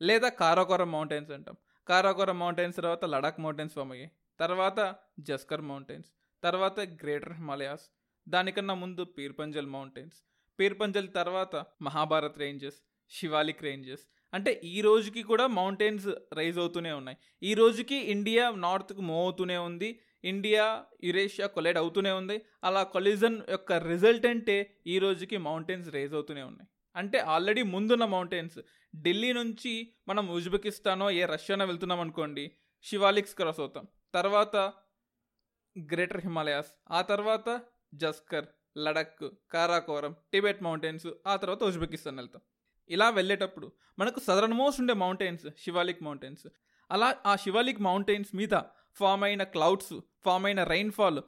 లేదా 0.02 0.30
కారాకోరం 0.30 0.92
మౌంటైన్స్ 0.92 1.32
అంటాం. 1.32 1.58
కారాకోరం 1.88 2.40
మౌంటైన్స్ 2.40 2.78
తర్వాత 2.78 3.06
లడాక్ 3.06 3.40
మౌంటైన్స్ 3.40 3.76
ఫామ్ 3.76 3.92
అయ్యాయి. 3.92 4.12
తర్వాత 4.40 4.96
జస్కర్ 5.20 5.62
మౌంటైన్స్ 5.62 6.10
తర్వాత 6.44 6.80
గ్రేటర్ 6.80 7.34
హిమాలయాస్ 7.34 7.86
దానికన్నా 8.30 8.74
ముందు 8.74 9.04
పీర్పంజల్ 9.04 9.68
మౌంటైన్స్. 9.68 10.18
పీర్పంజల్ 10.60 11.14
తర్వాత 11.16 11.66
మహాభారత్ 11.82 12.40
రేంజెస్ 12.40 12.76
శివాలిక్ 13.10 13.64
రేంజెస్ 13.64 14.02
అంటే 14.34 14.62
ఈ 14.64 14.82
రోజుకి 14.82 15.24
కూడా 15.24 15.48
మౌంటైన్స్ 15.48 16.08
రైజ్ 16.34 16.60
అవుతూనే 16.60 16.92
ఉన్నాయి. 16.92 17.18
ఈ 17.44 17.54
రోజుకి 17.54 17.96
ఇండియా 17.96 18.50
నార్త్కు 18.50 19.02
మూవ్ 19.02 19.20
అవుతూనే 19.20 19.58
ఉంది. 19.58 20.00
ఇండియా 20.24 20.86
యురేషియా 21.04 21.48
కొలైడ్ 21.48 21.78
అవుతూనే 21.78 22.12
ఉంది. 22.12 22.42
అలా 22.64 22.84
కొలిజన్ 22.84 23.42
యొక్క 23.50 23.72
రిజల్ట్ 23.74 24.26
అంటే 24.26 24.76
ఈ 24.88 25.00
రోజుకి 25.00 25.38
మౌంటైన్స్ 25.38 25.90
రైజ్ 25.90 26.14
అవుతూనే 26.14 26.42
ఉన్నాయి. 26.42 26.70
అంటే 26.96 27.18
ఆల్రెడీ 27.20 27.62
ముందున్న 27.62 28.06
మౌంటైన్స్ 28.06 28.60
ఢిల్లీ 28.96 29.34
నుంచి 29.34 29.94
మనం 30.08 30.30
ఉజ్బెకిస్తానో 30.30 31.10
ఏ 31.12 31.26
రష్యానో 31.26 31.66
వెళ్తున్నాం 31.66 32.00
అనుకోండి 32.00 32.52
శివాలిక్స్ 32.84 33.36
క్రాస్ 33.36 33.60
అవుతాం. 33.60 33.88
తర్వాత 34.14 34.56
గ్రేటర్ 35.76 36.22
హిమాలయాస్ 36.22 36.72
ఆ 36.92 37.02
తర్వాత 37.02 37.62
జస్కర్ 37.94 38.46
లడక్ 38.78 39.30
కారాకోరం 39.52 40.16
టిబెట్ 40.34 40.64
మౌంటైన్స్ 40.64 41.08
ఆ 41.28 41.36
తర్వాత 41.36 41.64
ఉజ్బెకిస్తాన్ 41.64 42.18
వెళ్తాం. 42.18 42.42
ఇలా 42.90 43.10
వెళ్ళేటప్పుడు 43.10 43.72
మనకు 44.00 44.20
సదరన్ 44.20 44.54
మోస్ట్ 44.54 44.82
ఉండే 44.82 44.94
మౌంటైన్స్ 44.94 45.46
శివాలిక్ 45.58 46.04
మౌంటైన్స్ 46.04 46.48
అలా 46.92 47.16
ఆ 47.26 47.36
శివాలిక్ 47.36 47.82
మౌంటైన్స్ 47.82 48.36
మీద 48.36 48.62
ఫామ్ 48.96 49.24
అయిన 49.24 49.44
క్లౌడ్స్ 49.44 50.00
ఫామ్ 50.26 50.46
అయిన 50.46 50.64
రైన్ఫాల్ 50.64 51.22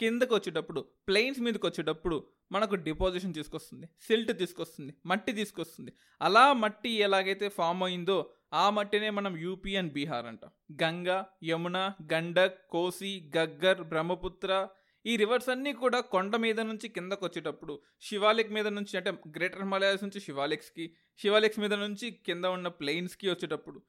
కిందకు 0.00 0.34
వచ్చేటప్పుడు 0.34 0.80
ప్లెయిన్స్ 0.80 1.40
మీదకి 1.40 1.66
వచ్చేటప్పుడు 1.66 2.26
మనకు 2.52 2.74
డిపాజిషన్ 2.74 3.34
తీసుకొస్తుంది 3.34 3.86
సిల్ట్ 4.02 4.38
తీసుకొస్తుంది 4.38 4.94
మట్టి 5.06 5.32
తీసుకొస్తుంది. 5.32 5.92
అలా 6.22 6.52
మట్టి 6.52 6.90
ఎలాగైతే 6.90 7.48
ఫామ్ 7.48 7.82
అయిందో 7.82 8.30
ఆ 8.52 8.70
మట్టినే 8.70 9.10
మనం 9.10 9.36
యూపీ 9.36 9.76
అండ్ 9.76 9.92
బీహార్ 9.92 10.26
అంటాం. 10.26 10.50
గంగా 10.82 11.26
యమున 11.44 11.92
గండక్ 12.12 12.70
కోసి 12.70 13.30
గగ్గర్ 13.36 13.82
బ్రహ్మపుత్ర 13.82 14.68
ఈ 15.06 15.16
రివర్స్ 15.16 15.48
అన్నీ 15.48 15.72
కూడా 15.72 16.00
కొండ 16.00 16.36
మీద 16.36 16.60
నుంచి 16.60 16.88
కిందకు 16.88 17.26
వచ్చేటప్పుడు 17.26 17.74
శివాలిక్ 18.00 18.52
మీద 18.52 18.68
నుంచి 18.68 18.96
అంటే 18.96 19.10
గ్రేటర్ 19.10 19.62
హిమాలయాస్ 19.62 20.02
నుంచి 20.02 20.20
శివాలిక్స్కి 20.20 20.84
శివాలిక్స్ 21.18 21.60
మీద 21.60 21.74
నుంచి 21.74 22.10
కింద 22.10 22.44
ఉన్న 22.44 22.68
ప్లెయిన్స్కి 22.68 23.28
వచ్చేటప్పుడు. 23.28 23.82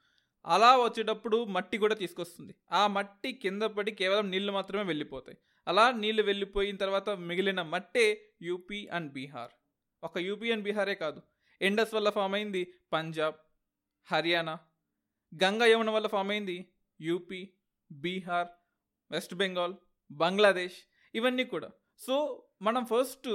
అలా 0.46 0.78
వచ్చేటప్పుడు 0.78 1.44
మట్టి 1.46 1.78
కూడా 1.78 1.96
తీసుకొస్తుంది. 1.96 2.56
ఆ 2.72 2.88
మట్టి 2.88 3.32
కింద 3.34 3.62
పడి 3.62 3.92
కేవలం 3.92 4.30
నీళ్ళు 4.32 4.52
మాత్రమే 4.52 4.84
వెళ్ళిపోతాయి. 4.84 5.38
అలా 5.68 5.92
నీళ్ళు 5.92 6.24
వెళ్ళిపోయిన 6.24 6.76
తర్వాత 6.76 7.10
మిగిలిన 7.10 7.62
మట్టే 7.62 8.06
యూపీ 8.42 8.88
అండ్ 8.88 9.12
బీహార్ 9.12 9.52
ఒక 10.04 10.18
యూపీ 10.18 10.52
అండ్ 10.52 10.64
బీహారే 10.64 10.96
కాదు. 10.96 11.22
ఎండస్ 11.62 11.94
వల్ల 11.94 12.10
ఫామ్ 12.10 12.36
అయింది 12.36 12.74
పంజాబ్ 12.94 13.36
హర్యానా 14.08 14.60
గంగా 15.44 15.66
యమున 15.66 15.90
వల్ల 15.90 16.08
ఫామ్ 16.08 16.32
అయింది 16.32 16.58
యూపీ 17.02 17.42
బీహార్ 17.92 18.48
వెస్ట్ 19.12 19.34
బెంగాల్ 19.34 19.76
బంగ్లాదేశ్ 20.12 20.78
ఇవన్నీ 21.18 21.46
కూడా. 21.54 21.70
సో 22.06 22.16
మనం 22.62 22.84
first 22.94 23.30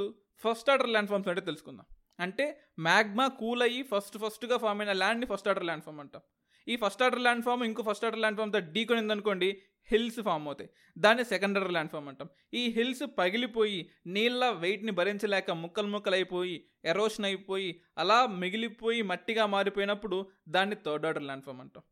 first 0.44 0.70
order 0.70 0.92
land 0.94 1.10
forms 1.10 1.28
అంటే 1.32 1.42
తెలుసుకుందాం. 1.48 1.86
అంటే 2.20 2.44
మ్యాగ్మా 2.86 3.26
కూల్ 3.40 3.62
అయ్యి 3.62 3.82
ఫస్ట్ 3.82 4.16
ఫస్ట్గా 4.22 4.56
ఫామ్ 4.64 4.80
అయిన 4.82 4.92
ల్యాండ్ని 5.02 5.26
ఫస్ట్ 5.32 5.50
ఆర్డర్ 5.50 5.66
ల్యాండ్ 5.68 5.84
ఫామ్ 5.84 6.00
అంటాం. 6.04 6.22
ఈ 6.68 6.74
ఫస్ట్ 6.82 7.02
ఆర్డర్ 7.02 7.22
ల్యాండ్ 7.26 7.44
ఫామ్ 7.44 7.62
ఇంకో 7.68 7.82
ఫస్ట్ 7.82 8.04
ఆర్డర్ 8.04 8.22
ల్యాండ్ 8.22 8.38
ఫామ్తో 8.38 8.60
ఢీకొనింది 8.74 9.14
అనుకోండి 9.14 9.48
హిల్స్ 9.90 10.18
ఫామ్ 10.26 10.44
అవుతాయి. 10.48 10.70
దాన్ని 11.04 11.24
సెకండ్ 11.30 11.56
ఆర్డర్ 11.58 11.74
ల్యాండ్ 11.76 11.92
ఫామ్ 11.94 12.08
అంటాం. 12.08 12.28
ఈ 12.54 12.62
హిల్స్ 12.76 13.02
పగిలిపోయి 13.18 13.78
నీళ్ళ 14.06 14.50
వెయిట్ని 14.64 14.92
భరించలేక 14.98 15.50
ముక్కలు 15.62 15.90
ముక్కలు 15.94 16.14
అయిపోయి 16.14 16.56
ఎరోషన్ 16.84 17.26
అయిపోయి 17.30 17.70
అలా 17.98 18.18
మిగిలిపోయి 18.42 19.02
మట్టిగా 19.10 19.46
మారిపోయినప్పుడు 19.46 20.18
దాన్ని 20.48 20.76
థర్డ్ 20.86 21.06
ఆర్డర్ 21.06 21.26
ల్యాండ్ 21.30 21.44
ఫామ్ 21.44 21.60
అంటాం. 21.60 21.84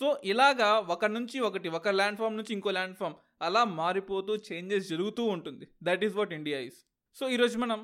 సో 0.00 0.06
ఇలాగా 0.24 0.70
ఒక 0.94 1.04
నుంచి 1.16 1.40
ఒకటి 1.40 1.68
ఒక 1.68 1.88
ల్యాండ్ 1.98 2.18
ఫామ్ 2.18 2.36
నుంచి 2.36 2.52
ఇంకో 2.52 2.70
ల్యాండ్ 2.70 2.96
ఫామ్ 2.96 3.14
అలా 3.46 3.62
మారిపోతూ 3.80 4.32
చేంజెస్ 4.48 4.88
జరుగుతూ 4.92 5.22
ఉంటుంది. 5.34 5.64
That 5.88 6.02
is 6.06 6.16
what 6.20 6.32
India 6.38 6.58
is 6.68 6.78
so 7.16 7.24
ఈరోజు 7.34 7.56
మనం 7.64 7.80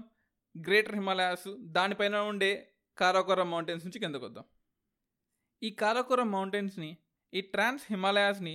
గ్రేటర్ 0.54 0.96
హిమాలయాస్ 1.00 1.48
దానిపైన 1.76 2.16
ఉండే 2.30 2.50
కారాకోరం 2.98 3.48
మౌంటైన్స్ 3.54 3.84
నుంచి 3.86 4.00
కిందకు 4.04 4.24
వద్దాం. 4.28 4.46
ఈ 5.62 5.70
కారాకోరం 5.82 6.28
మౌంటైన్స్ని 6.36 6.90
ఈ 7.32 7.40
ట్రాన్స్ 7.54 7.84
హిమాలయాస్ని 7.92 8.54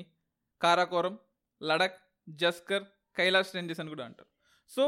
కారాకోరం 0.61 1.15
లడక్ 1.61 1.99
జస్కర్ 2.41 2.85
కైలాస్ 3.17 3.53
రేంజెస్ 3.55 3.81
అని 3.81 3.91
కూడా 3.93 4.05
అంటారు. 4.05 4.29
సో 4.71 4.83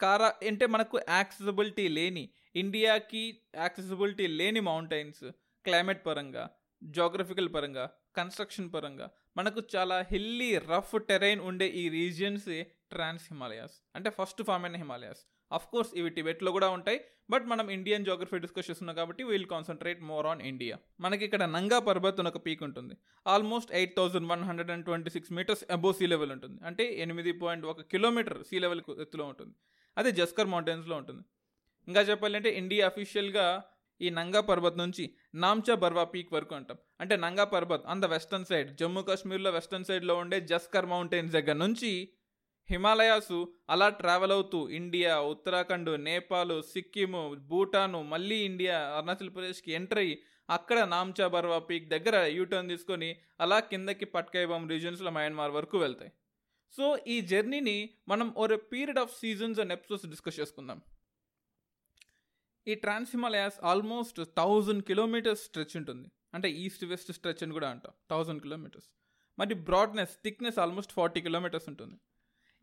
కారా 0.00 0.28
అంటే 0.50 0.66
మనకు 0.74 0.96
యాక్సెసిబిలిటీ 1.08 1.86
లేని 1.96 2.24
ఇండియాకి 2.62 3.22
యాక్సెసిబిలిటీ 3.62 4.26
లేని 4.38 4.60
మౌంటైన్స్ 4.70 5.24
క్లైమేట్ 5.64 6.02
పరంగా 6.06 6.44
జోగ్రఫికల్ 6.82 7.50
పరంగా 7.54 7.84
కన్స్ట్రక్షన్ 8.18 8.70
పరంగా 8.74 9.06
మనకు 9.40 9.60
చాలా 9.74 9.98
హిల్లీ 10.12 10.52
రఫ్ 10.70 10.96
టెరైన్ 11.10 11.42
ఉండే 11.50 11.66
ఈ 11.82 11.84
రీజియన్స్ 11.98 12.48
ట్రాన్స్ 12.92 13.26
హిమాలయాస్ 13.32 13.76
అంటే 13.96 14.08
ఫస్ట్ 14.16 14.40
ఫామ్ 14.48 14.64
అయిన 14.66 14.78
హిమాలయాస్ 14.82 15.20
అఫ్ 15.56 15.68
కోర్స్ 15.72 15.92
ఇవి 16.00 16.10
టిబెట్లో 16.16 16.50
కూడా 16.56 16.68
ఉంటాయి 16.76 16.98
బట్ 17.32 17.44
మనం 17.52 17.66
ఇండియన్ 17.76 18.04
జోగ్రఫీ 18.08 18.38
డిస్కస్ 18.44 18.68
చేస్తున్నాం 18.70 18.96
కాబట్టి 18.98 19.22
we'll 19.28 19.46
concentrate 19.52 20.00
more 20.10 20.26
on 20.32 20.42
India 20.50 20.76
మనకి 21.04 21.22
ఇక్కడ 21.28 21.42
నంగా 21.54 21.78
పర్వత్ 21.88 22.20
అని 22.22 22.30
ఒక 22.32 22.40
పీక్ 22.46 22.62
ఉంటుంది. 22.68 22.94
Almost 23.26 23.72
eight 23.78 23.94
thousand 23.98 24.28
one 24.32 24.44
hundred 24.48 24.72
and 24.74 24.84
twenty 24.88 25.12
six 25.16 25.32
metres 25.38 25.64
above 25.76 25.96
sea 26.00 26.08
level 26.14 26.32
ఉంటుంది. 26.36 26.58
అంటే 26.70 26.86
ఎనిమిది 27.04 27.32
పాయింట్ 27.42 27.66
ఒక 27.72 27.84
కిలోమీటర్ 27.94 28.40
సీ 28.50 28.58
లెవెల్ 28.64 28.82
ఎత్తులో 29.04 29.26
ఉంటుంది. 29.32 29.54
అదే 29.96 30.12
జస్కర్ 30.20 30.50
మౌంటైన్స్లో 30.54 30.96
ఉంటుంది. 31.02 31.24
ఇంకా 31.88 32.02
చెప్పాలంటే 32.10 32.52
ఇండియా 32.62 32.84
అఫీషియల్గా 32.92 33.46
ఈ 34.00 34.10
నంగా 34.10 34.40
పర్వత్ 34.40 34.78
నుంచి 34.78 35.14
నామ్చా 35.34 35.74
బర్వా 35.74 36.04
పీక్ 36.04 36.32
వరకు 36.32 36.54
అంటాం. 36.54 36.78
అంటే 37.00 37.16
Nanga 37.16 37.44
Parbat 37.44 37.86
on 37.86 38.02
the 38.02 38.04
western 38.04 38.44
side 38.44 38.76
Jammu 38.76 39.02
కాశ్మీర్లో 39.02 39.50
వెస్టర్న్ 39.50 39.84
సైడ్లో 39.84 40.14
ఉండే 40.14 40.40
జస్కర్ 40.40 40.86
మౌంటైన్స్ 40.86 41.32
దగ్గర 41.32 41.52
నుంచి 41.52 42.12
హిమాలయాసు 42.70 43.52
అలా 43.70 43.88
ట్రావెల్ 43.88 44.32
అవుతూ 44.32 44.68
ఇండియా 44.68 45.20
ఉత్తరాఖండ్ 45.20 46.00
నేపాల్ 46.00 46.62
సిక్కిము 46.62 47.34
భూటాను 47.34 48.02
మళ్ళీ 48.02 48.36
ఇండియా 48.36 48.78
అరుణాచల్ 48.78 49.34
ప్రదేశ్కి 49.34 49.72
ఎంటర్ 49.72 49.98
అయ్యి 49.98 50.22
అక్కడ 50.50 50.78
నామ్చా 50.78 51.28
బర్వా 51.28 51.58
పీక్ 51.58 51.88
దగ్గర 51.88 52.24
యూటర్న్ 52.24 52.68
తీసుకొని 52.68 53.16
అలా 53.40 53.60
కిందకి 53.60 54.04
పట్కైబామ్ 54.04 54.70
రీజన్స్లో 54.70 55.10
మయన్మార్ 55.10 55.50
వరకు 55.50 55.78
వెళ్తాయి. 55.78 56.12
సో 56.72 56.98
ఈ 57.06 57.20
జర్నీని 57.20 57.90
మనం 58.08 58.34
ఒక 58.36 58.52
period 58.54 58.98
of 58.98 59.18
seasons 59.18 59.60
and 59.60 59.72
episodes 59.72 60.06
discuss 60.06 60.40
చేసుకుందాం. 60.40 60.82
ఈ 62.66 62.74
trans 62.74 63.10
Himalayas 63.10 63.58
almost 63.64 64.20
thousand 64.36 64.82
kilometres 64.82 65.44
stretch 65.44 65.76
ఉంటుంది. 65.76 66.08
అంటే 66.34 66.50
ఈస్ట్ 66.50 66.84
వెస్ట్ 66.84 67.12
స్ట్రెచ్ 67.12 67.42
అని 67.42 67.52
కూడా 67.52 67.70
అంటాం. 67.70 67.92
Thousand 68.10 68.42
kilometres. 68.42 68.88
మరి 69.38 69.54
broadness 69.54 70.14
thickness 70.24 70.58
almost 70.58 70.92
forty 70.92 71.20
kilometres 71.20 71.68
ఉంటుంది. 71.68 71.96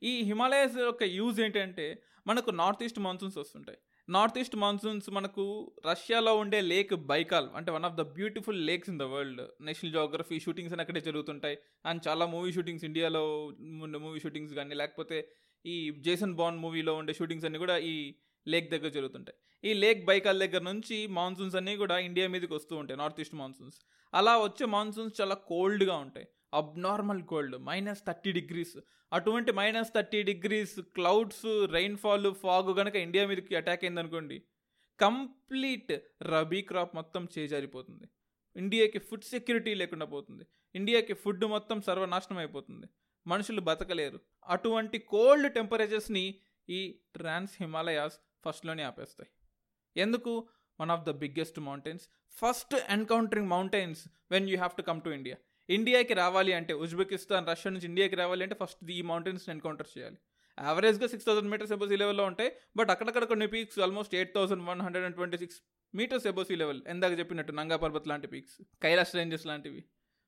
ఈ 0.03 0.21
హిమాలయాస్ 0.21 0.77
యొక్క 0.77 1.03
యూజ్ 1.03 1.41
ఏంటంటే 1.41 2.03
మనకు 2.27 2.49
నార్త్ 2.49 2.83
ఈస్ట్ 2.83 2.99
మాన్సూన్స్ 2.99 3.37
వస్తుంటాయి. 3.37 3.77
నార్త్ 4.09 4.37
ఈస్ట్ 4.39 4.55
మాన్సూన్స్ 4.55 5.09
మనకు 5.09 5.43
రష్యాలో 5.85 6.37
ఉండే 6.37 6.61
లేక్ 6.61 6.93
బైకాల్ 6.93 7.49
అంటే 7.55 7.71
one 7.71 7.85
of 7.85 7.95
the 7.95 8.01
beautiful 8.01 8.67
lakes 8.67 8.89
in 8.89 8.99
the 8.99 9.01
world. 9.01 9.41
National 9.61 9.93
geography 9.93 10.39
shootings 10.39 10.73
అని 10.73 10.81
అక్కడే 10.81 11.01
జరుగుతుంటాయి. 11.01 11.57
అండ్ 11.85 12.07
చాలా 12.07 12.25
మూవీ 12.25 12.51
షూటింగ్స్ 12.51 12.85
ఇండియాలో 12.85 13.45
ఉండే 13.85 13.99
మూవీ 13.99 14.19
షూటింగ్స్ 14.19 14.53
కానీ 14.53 14.75
లేకపోతే 14.75 15.29
ఈ 15.65 15.91
జేసన్ 15.99 16.35
బాండ్ 16.35 16.59
మూవీలో 16.59 16.95
ఉండే 16.95 17.13
షూటింగ్స్ 17.13 17.45
అన్నీ 17.45 17.59
కూడా 17.59 17.77
ఈ 17.77 18.15
లేక్ 18.47 18.71
దగ్గర 18.71 18.89
జరుగుతుంటాయి. 18.89 19.69
ఈ 19.69 19.73
లేక్ 19.73 20.05
బైకాల్ 20.05 20.39
దగ్గర 20.39 20.61
నుంచి 20.61 21.07
మాన్సూన్స్ 21.07 21.55
అన్నీ 21.55 21.75
కూడా 21.75 21.99
ఇండియా 21.99 22.27
మీదకి 22.27 22.53
వస్తూ 22.53 22.75
ఉంటాయి 22.75 22.97
నార్త్ 22.97 23.21
ఈస్ట్ 23.21 23.35
మాన్సూన్స్. 23.35 23.77
అలా 24.13 24.37
వచ్చే 24.37 24.65
మాన్సూన్స్ 24.65 25.21
చాలా 25.21 25.35
కోల్డ్గా 25.35 25.95
ఉంటాయి. 25.97 26.27
Abnormal 26.53 27.23
cold 27.23 27.57
minus 27.57 28.05
thirty 28.07 28.31
degrees. 28.31 28.77
అటువంటి 29.13 29.51
minus 29.51 29.93
thirty 29.95 30.23
degrees 30.23 30.79
clouds 30.79 31.45
rainfall 31.71 32.35
fog 32.35 32.77
కనుక 32.77 32.95
ఇండియా 32.95 33.27
మీదకి 33.27 33.55
అటాక్ 33.55 33.83
అయిందనుకోండి 33.83 34.43
కంప్లీట్ 34.99 35.91
రబీ 36.23 36.61
క్రాప్ 36.61 36.95
మొత్తం 36.95 37.27
చేజారిపోతుంది. 37.37 38.07
ఇండియాకి 38.55 38.99
ఫుడ్ 38.99 39.23
సెక్యూరిటీ 39.23 39.73
లేకుండా 39.73 40.05
పోతుంది. 40.05 40.43
ఇండియాకి 40.75 41.13
ఫుడ్ 41.13 41.45
మొత్తం 41.45 41.81
సర్వనాశనం 41.81 42.37
అయిపోతుంది. 42.37 42.87
మనుషులు 43.27 43.61
బతకలేరు. 43.61 44.19
అటువంటి 44.47 44.97
కోల్డ్ 44.97 45.53
టెంపరేచర్స్ని 45.53 46.35
ఈ 46.69 46.99
ట్రాన్స్ 47.15 47.51
హిమాలయాస్ 47.61 48.19
ఫస్ట్లోనే 48.45 48.83
ఆపేస్తాయి. 48.83 49.29
ఎందుకు? 50.01 50.47
One 50.81 50.91
of 50.91 51.01
the 51.01 51.09
biggest 51.09 51.59
mountains 51.59 52.07
first 52.31 52.75
encountering 52.89 53.47
mountains 53.47 54.07
when 54.31 54.49
you 54.49 54.55
have 54.55 54.75
to 54.77 54.81
come 54.81 55.01
to 55.01 55.09
India 55.09 55.35
ఇండియాకి 55.69 56.13
రావాలి 56.13 56.53
అంటే 56.53 56.73
ఉజ్బెకిస్తాన్ 56.73 57.47
రష్యా 57.47 57.71
నుంచి 57.71 57.85
ఇండియాకి 57.85 58.15
రావాలి 58.15 58.43
అంటే 58.43 58.55
ఫస్ట్ 58.63 58.91
ఈ 58.91 59.01
మౌంటైన్స్ని 59.01 59.53
ఎన్కౌంటర్ 59.53 59.87
చేయాలి. 59.97 60.17
యావరేజ్గా 60.59 61.07
six 61.07 61.27
thousand 61.27 61.51
metres 61.51 61.71
above 61.71 61.87
sea 61.87 61.95
లెవెల్లో 61.95 62.23
ఉంటాయి 62.23 62.51
బట్ 62.77 62.89
అక్కడక్కడ 62.89 63.23
కొన్ని 63.23 63.47
peaks 63.47 63.79
almost 63.79 64.15
eight 64.15 64.33
thousand 64.35 64.63
one 64.63 64.81
hundred 64.81 65.05
and 65.05 65.15
twenty 65.15 65.37
six 65.37 65.61
metres 65.95 66.27
above 66.27 66.43
sea 66.43 66.55
level 66.55 66.81
ఎందాక 66.87 67.19
చెప్పినట్టు 67.19 67.51
నంగా 67.51 67.77
పర్వత్ 67.77 68.07
లాంటి 68.07 68.27
పీక్స్ 68.27 68.61
కైలాస్ 68.83 69.15
రేంజెస్ 69.15 69.45
లాంటివి. 69.45 69.83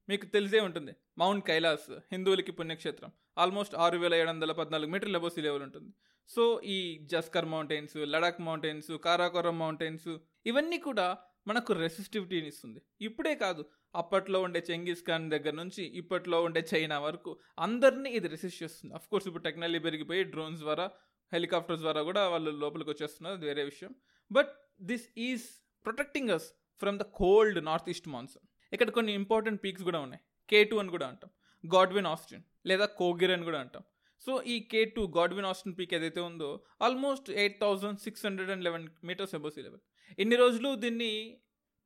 మీకు 0.09 0.25
తెలిసే 0.25 0.59
ఉంటుంది. 0.59 0.95
మౌంట్ 1.17 1.45
కైలాస్ 1.45 1.91
హిందువులకి 2.11 2.51
పుణ్యక్షేత్రం. 2.51 3.11
ఆల్మోస్ట్ 3.37 3.75
ఆరు 3.75 3.97
వేల 3.97 4.15
ఏడు 4.15 4.29
వందల 4.29 4.51
పద్నాలుగు 4.51 4.91
మీటర్ల 4.91 5.15
ఎబో 5.15 5.29
సీ 5.29 5.41
లెవెల్ 5.41 5.63
ఉంటుంది. 5.63 5.93
సో 6.35 6.43
ఈ 6.75 6.77
Zanskar 7.11 7.47
mountains 7.53 7.95
Ladakh 8.13 8.41
mountains 8.47 8.89
Karakoram 9.05 9.55
mountains 9.63 10.09
ఇవన్నీ 10.49 10.77
కూడా 10.87 11.07
మనకు 11.49 11.71
రెసిస్టివిటీని 11.83 12.49
ఇస్తుంది. 12.53 12.79
ఇప్పుడే 13.07 13.33
కాదు 13.43 13.61
అప్పట్లో 14.01 14.39
ఉండే 14.47 14.59
చెంగీస్ 14.69 15.03
ఖాన్ 15.07 15.25
దగ్గర 15.33 15.53
నుంచి 15.61 15.83
ఇప్పట్లో 16.01 16.37
ఉండే 16.47 16.61
చైనా 16.71 16.97
వరకు 17.05 17.31
అందరినీ 17.65 18.09
ఇది 18.17 18.27
రెసిస్ట్ 18.33 18.59
చేస్తుంది. 18.63 18.91
అఫ్ 18.97 19.07
కోర్స్ 19.11 19.27
ఇప్పుడు 19.29 19.45
టెక్నాలజీ 19.47 19.81
పెరిగిపోయి 19.87 20.23
డ్రోన్స్ 20.33 20.61
ద్వారా 20.65 20.85
హెలికాప్టర్స్ 21.31 21.83
ద్వారా 21.85 22.01
కూడా 22.09 22.21
వాళ్ళు 22.33 22.51
లోపలికి 22.63 22.89
వచ్చేస్తున్నారు 22.93 23.35
అది 23.39 23.47
వేరే 23.51 23.63
విషయం. 23.71 23.91
But 24.31 24.51
this 24.91 25.07
is 25.27 25.45
protecting 25.85 26.31
us 26.37 26.47
from 26.81 26.99
the 27.01 27.05
cold 27.21 27.59
north 27.69 27.89
east 27.93 28.09
monsoon 28.15 28.45
ఇక్కడ 28.75 28.89
కొన్ని 28.97 29.13
ఇంపార్టెంట్ 29.21 29.59
పీక్స్ 29.65 29.85
కూడా 29.89 29.99
ఉన్నాయి. 30.05 30.21
కే 30.49 30.59
టూ 30.69 30.77
అని 30.83 30.91
కూడా 30.95 31.07
అంటాం. 31.11 31.31
గాడ్విన్ 31.63 32.09
ఆస్టిన్ 32.13 32.43
లేదా 32.69 32.85
కోగిర్ 32.99 33.33
అని 33.35 33.45
కూడా 33.49 33.59
అంటాం. 33.63 33.83
సో 34.21 34.41
ఈ 34.43 34.59
K 34.59 34.85
two 34.85 35.07
Godwin 35.17 35.45
Austen 35.45 35.75
peak 35.79 35.93
ఏదైతే 35.93 36.19
ఉందో 36.19 36.49
almost 36.81 37.29
eight 37.29 37.61
thousand 37.61 37.99
six 37.99 38.25
hundred 38.25 38.49
and 38.49 38.63
eleven 38.63 38.89
metres 39.03 39.35
above 39.35 39.49
sea 39.49 39.61
level 39.61 39.81
ఇన్ని 40.19 40.35
రోజులు 40.35 40.75
దీన్ని 40.75 41.11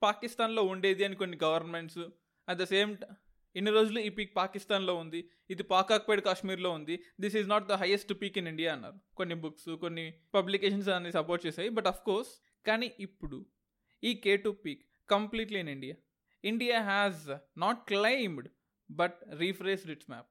పాకిస్తాన్లో 0.01 0.63
ఉండేది 0.63 1.03
అని 1.03 1.15
కొన్ని 1.15 1.37
గవర్నమెంట్స్ 1.43 2.01
అట్ 2.47 2.57
ద 2.57 2.63
సేమ్ 2.63 2.97
ఇన్ని 3.55 3.71
రోజులు 3.71 3.99
ఈ 3.99 4.09
పీక్ 4.09 4.35
పాకిస్తాన్లో 4.35 4.95
ఉంది 4.95 5.19
ఇది 5.49 5.63
పాకాక్పేడ్ 5.63 6.21
కాశ్మీర్లో 6.21 6.71
ఉంది 6.71 6.99
this 7.19 7.35
is 7.35 7.49
not 7.49 7.67
the 7.67 7.71
highest 7.73 8.13
peak 8.21 8.37
in 8.37 8.47
India 8.47 8.73
అన్నారు. 8.73 8.97
కొన్ని 9.15 9.35
బుక్స్ 9.35 9.69
కొన్ని 9.75 10.05
పబ్లికేషన్స్ 10.33 10.89
అన్ని 10.89 11.11
సపోర్ట్ 11.11 11.45
చేశాయి 11.45 11.69
బట్ 11.69 11.87
అఫ్ 11.87 12.01
కోర్స్ 12.03 12.31
కానీ 12.67 12.91
ఇప్పుడు 12.99 13.45
ఈ 14.03 14.13
K 14.15 14.37
two 14.37 14.51
peak 14.65 14.81
completely 15.09 15.59
in 15.59 15.69
India 15.69 15.95
India 16.43 16.81
has 16.81 17.23
not 17.57 17.87
claimed 17.87 18.49
but 18.91 19.23
rephrased 19.33 19.91
its 19.91 20.09
map 20.09 20.29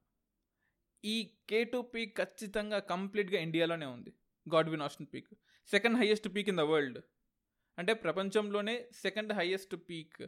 ఈ 1.04 1.30
కే 1.48 1.64
టూ 1.64 1.82
పీక్ 1.82 2.18
ఖచ్చితంగా 2.18 2.78
కంప్లీట్గా 2.78 3.40
ఇండియాలోనే 3.40 3.86
ఉంది. 3.86 4.12
Godwin 4.54 4.82
Austen 4.82 5.06
peak. 5.14 5.28
Second 5.70 5.96
highest 5.98 6.28
peak 6.36 6.48
in 6.48 6.56
the 6.56 6.60
world. 6.60 6.98
అంటే 7.78 7.94
ప్రపంచంలోనే 7.94 8.88
second 8.92 9.32
highest 9.32 9.76
peak. 9.90 10.26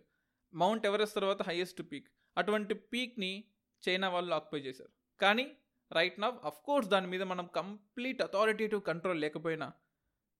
Mount 0.54 0.86
Everest 0.86 1.14
తర్వాత 1.14 1.42
highest 1.42 1.82
peak. 1.92 2.08
అటువంటి 2.38 2.74
పీక్ని 2.74 3.44
చైనా 3.88 4.08
వాళ్ళు 4.08 4.34
ఆక్యుపై 4.34 4.66
చేశారు. 4.66 4.90
కానీ 5.20 5.56
రైట్ 5.92 6.20
నవ్ 6.20 6.38
అఫ్ 6.44 6.62
కోర్స్ 6.64 6.88
దాని 6.88 7.06
మీద 7.06 7.22
మనం 7.22 7.48
కంప్లీట్ 7.56 8.22
అథారిటేటివ్ 8.22 8.82
కంట్రోల్ 8.82 9.20
లేకపోయినా 9.20 9.72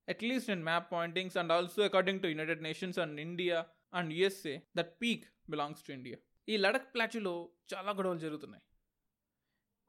at least 0.08 0.50
in 0.50 0.64
map 0.64 0.92
pointings 0.92 1.36
and 1.36 1.52
also 1.52 1.82
according 1.82 2.20
to 2.20 2.26
United 2.26 2.62
Nations 2.62 2.98
and 2.98 3.20
India 3.20 3.66
and 3.94 4.14
USA 4.14 4.58
that 4.76 5.02
peak 5.02 5.24
belongs 5.50 5.82
to 5.82 5.92
India. 5.92 6.16
ఈ 6.48 6.56
లడక్ 6.56 6.94
ప్లాచ్లో 6.94 7.50
చాలా 7.74 7.90
గొడవలు 7.92 8.18
జరుగుతున్నాయి. 8.18 8.62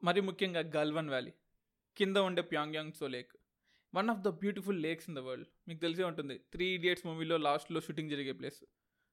మరి 0.02 0.20
ముఖ్యంగా 0.28 0.62
గల్వన్ 0.76 1.10
వ్యాలీ 1.12 1.32
కింద 1.96 2.16
ఉండే 2.28 2.42
Pangong 2.52 2.94
Tso 3.00 3.06
lake. 3.14 3.32
One 3.92 4.08
of 4.12 4.22
the 4.26 4.30
beautiful 4.42 4.78
lakes 4.86 5.06
in 5.10 5.16
the 5.18 5.20
world 5.28 5.48
మీకు 5.68 5.80
తెలిసే 5.84 6.04
ఉంటుంది. 6.10 6.36
త్రీ 6.54 6.66
ఇడియట్స్ 6.78 7.04
మూవీలో 7.08 7.36
లాస్ట్లో 7.46 7.80
షూటింగ్ 7.86 8.10
జరిగే 8.14 8.34
ప్లేస్ 8.40 8.60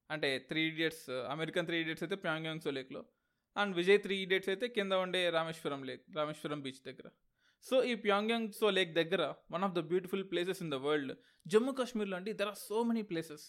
అంటే 0.10 0.30
three 0.50 0.62
idiots 0.72 1.06
American 1.34 1.68
three 1.70 1.78
idiots 1.84 2.04
అయితే 2.06 2.18
ప్యాంగ్యాంగ్ 2.26 2.64
సో 2.66 2.72
లేక్లో 2.78 3.02
అండ్ 3.56 3.72
విజయ్ 3.80 4.00
త్రీ 4.06 4.16
ఇడియట్స్ 4.26 4.50
అయితే 4.54 4.68
కింద 4.78 4.94
ఉండే 5.06 5.22
రామేశ్వరం 5.36 5.82
లేక్ 5.90 6.04
రామేశ్వరం 6.18 6.62
బీచ్ 6.66 6.82
దగ్గర. 6.90 7.08
సో 7.66 7.76
ఈ 7.92 7.94
ప్యాంగ్యాంగ్ 8.06 8.50
సో 8.62 8.70
లేక్ 8.78 8.92
దగ్గర 9.00 9.24
one 9.56 9.66
of 9.68 9.76
the 9.78 9.82
beautiful 9.92 10.24
places 10.32 10.62
in 10.66 10.72
the 10.76 10.80
world 10.86 11.14
Jammu 11.46 11.74
కాశ్మీర్లో 11.80 12.16
అంటే 12.20 12.32
there 12.40 12.52
are 12.54 12.60
so 12.70 12.80
many 12.90 13.04
places 13.12 13.46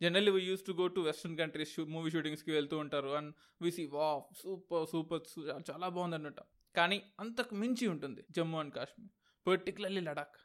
generally 0.00 0.32
we 0.36 0.42
use 0.50 0.64
to 0.68 0.72
go 0.80 0.86
to 0.96 1.02
western 1.08 1.36
countries 1.40 1.74
movie 1.94 2.10
షూటింగ్స్కి 2.14 2.52
వెళ్తూ 2.58 2.76
ఉంటారు. 2.84 3.10
And 3.18 3.30
we 3.64 3.70
see 3.78 3.84
wow 3.96 4.08
super 4.42 4.86
super 4.92 5.22
చాలా 5.70 5.86
బాగుంది 5.96 6.18
అన్నట్టు 6.18 6.44
కానీ 6.76 6.98
అంతకు 7.20 7.54
మించి 7.54 7.86
ఉంటుంది 7.88 8.22
Jammu 8.30 8.58
and 8.58 8.74
Kashmir. 8.74 9.12
Particularly 9.46 10.00
Ladakh 10.00 10.36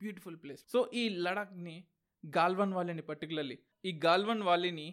beautiful 0.00 0.38
place 0.42 0.62
so 0.72 0.78
ఈ 1.00 1.02
లడాక్ని 1.24 1.76
గాల్వన్ 2.24 2.72
వ్యాలీని 2.72 3.02
పర్టికులర్లీ 3.02 3.56
ఈ 3.84 3.92
గాల్వన్ 4.04 4.42
వ్యాలీని 4.42 4.86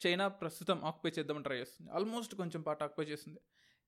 చైనా 0.00 0.26
ప్రస్తుతం 0.40 0.78
ఆక్యుపై 0.84 1.10
చేద్దామని 1.18 1.44
ట్రై 1.44 1.56
చేస్తుంది. 1.58 1.88
ఆల్మోస్ట్ 1.90 2.34
కొంచెం 2.34 2.60
పాట 2.62 2.78
ఆక్యుపై 2.82 3.06
చేస్తుంది. 3.10 3.40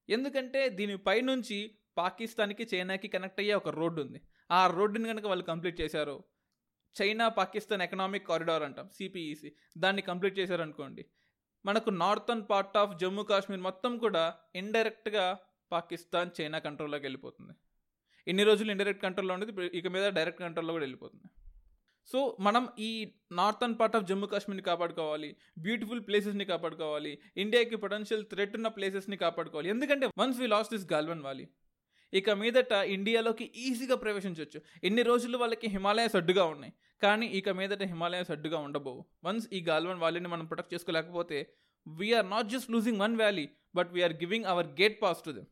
ఎందుకంటే 0.08 0.60
దీని 0.68 0.96
పైనుంచి 1.08 1.58
పాకిస్తాన్కి 1.98 2.64
చైనాకి 2.72 3.08
కనెక్ట్ 3.08 3.40
అయ్యే 3.40 3.54
ఒక 3.54 3.68
రోడ్డు 3.68 4.00
ఉంది. 4.02 4.20
ఆ 4.50 4.60
రోడ్డుని 4.76 5.08
కనుక 5.08 5.26
వాళ్ళు 5.26 5.44
కంప్లీట్ 5.44 5.80
చేశారు 5.80 6.16
చైనా 6.96 7.26
పాకిస్తాన్ 7.28 7.82
ఎకనామిక్ 7.82 8.26
కారిడార్ 8.26 8.62
అంటాం 8.62 8.86
సిపిఈసి 8.88 9.50
దాన్ని 9.78 10.02
కంప్లీట్ 10.02 10.38
చేశారనుకోండి 10.38 11.02
మనకు 11.64 11.90
northern 12.02 12.44
part 12.50 12.76
of 12.76 12.96
Jammu 12.98 13.22
Kashmir 13.22 13.60
మొత్తం 13.60 13.92
కూడా 13.98 14.24
ఇండైరెక్ట్గా 14.54 15.24
పాకిస్తాన్ 15.74 16.30
చైనా 16.38 16.58
కంట్రోల్లోకి 16.66 17.04
వెళ్ళిపోతుంది. 17.08 17.54
ఇన్ని 18.26 18.44
రోజులు 18.48 18.70
ఇండైరెక్ట్ 18.74 19.02
కంట్రోల్లో 19.06 19.34
ఉండేది 19.36 19.52
ఇక 19.80 19.88
మీద 19.96 20.06
డైరెక్ట్ 20.18 20.42
కంట్రోల్లో 20.46 20.72
కూడా 20.76 20.84
వెళ్ళిపోతుంది. 20.86 21.28
సో 22.10 22.18
మనం 22.46 22.64
ఈ 22.88 22.90
నార్థన్ 23.38 23.74
పార్ట్ 23.80 23.96
ఆఫ్ 23.96 24.06
జమ్మూ 24.10 24.26
కాశ్మీర్ని 24.32 24.64
కాపాడుకోవాలి 24.68 25.28
బ్యూటిఫుల్ 25.64 26.02
ప్లేసెస్ని 26.08 26.46
కాపాడుకోవాలి 26.52 27.12
ఇండియాకి 27.42 27.76
పొటెన్షియల్ 27.84 28.24
థ్రెట్ 28.32 28.54
ఉన్న 28.58 28.68
ప్లేసెస్ని 28.76 29.16
కాపాడుకోవాలి. 29.24 29.68
ఎందుకంటే 29.74 30.06
once 30.20 30.38
we 30.42 30.48
lost 30.54 30.72
this 30.74 30.86
Galwan 30.94 31.22
valley 31.28 31.44
ఇక 32.12 32.30
మీదట 32.42 32.72
ఇండియాలోకి 32.94 33.44
ఈజీగా 33.64 33.96
ప్రవేశించవచ్చు 34.04 34.60
ఎన్ని 34.88 35.02
రోజులు 35.10 35.36
వాళ్ళకి 35.42 35.66
హిమాలయాస్ 35.74 36.16
అడ్డుగా 36.20 36.44
ఉన్నాయి 36.54 36.72
కానీ 37.02 37.26
ఇక 37.38 37.48
మీదట 37.58 37.82
హిమాలయాస్ 37.92 38.32
అడ్డుగా 38.34 38.58
ఉండబోవు. 38.66 39.02
వన్స్ 39.26 39.46
ఈ 39.56 39.60
గాల్వన్ 39.70 40.00
వ్యాలీని 40.02 40.30
మనం 40.34 40.46
protect 40.50 40.74
చేసుకోలేకపోతే 40.74 41.38
we are 41.86 42.26
not 42.34 42.50
just 42.54 42.70
losing 42.74 43.00
one 43.04 43.16
valley 43.22 43.46
but 43.78 43.92
we are 43.96 44.16
giving 44.22 44.48
our 44.54 44.68
gate 44.80 44.96
pass 45.04 45.22
to 45.26 45.32
them 45.36 45.48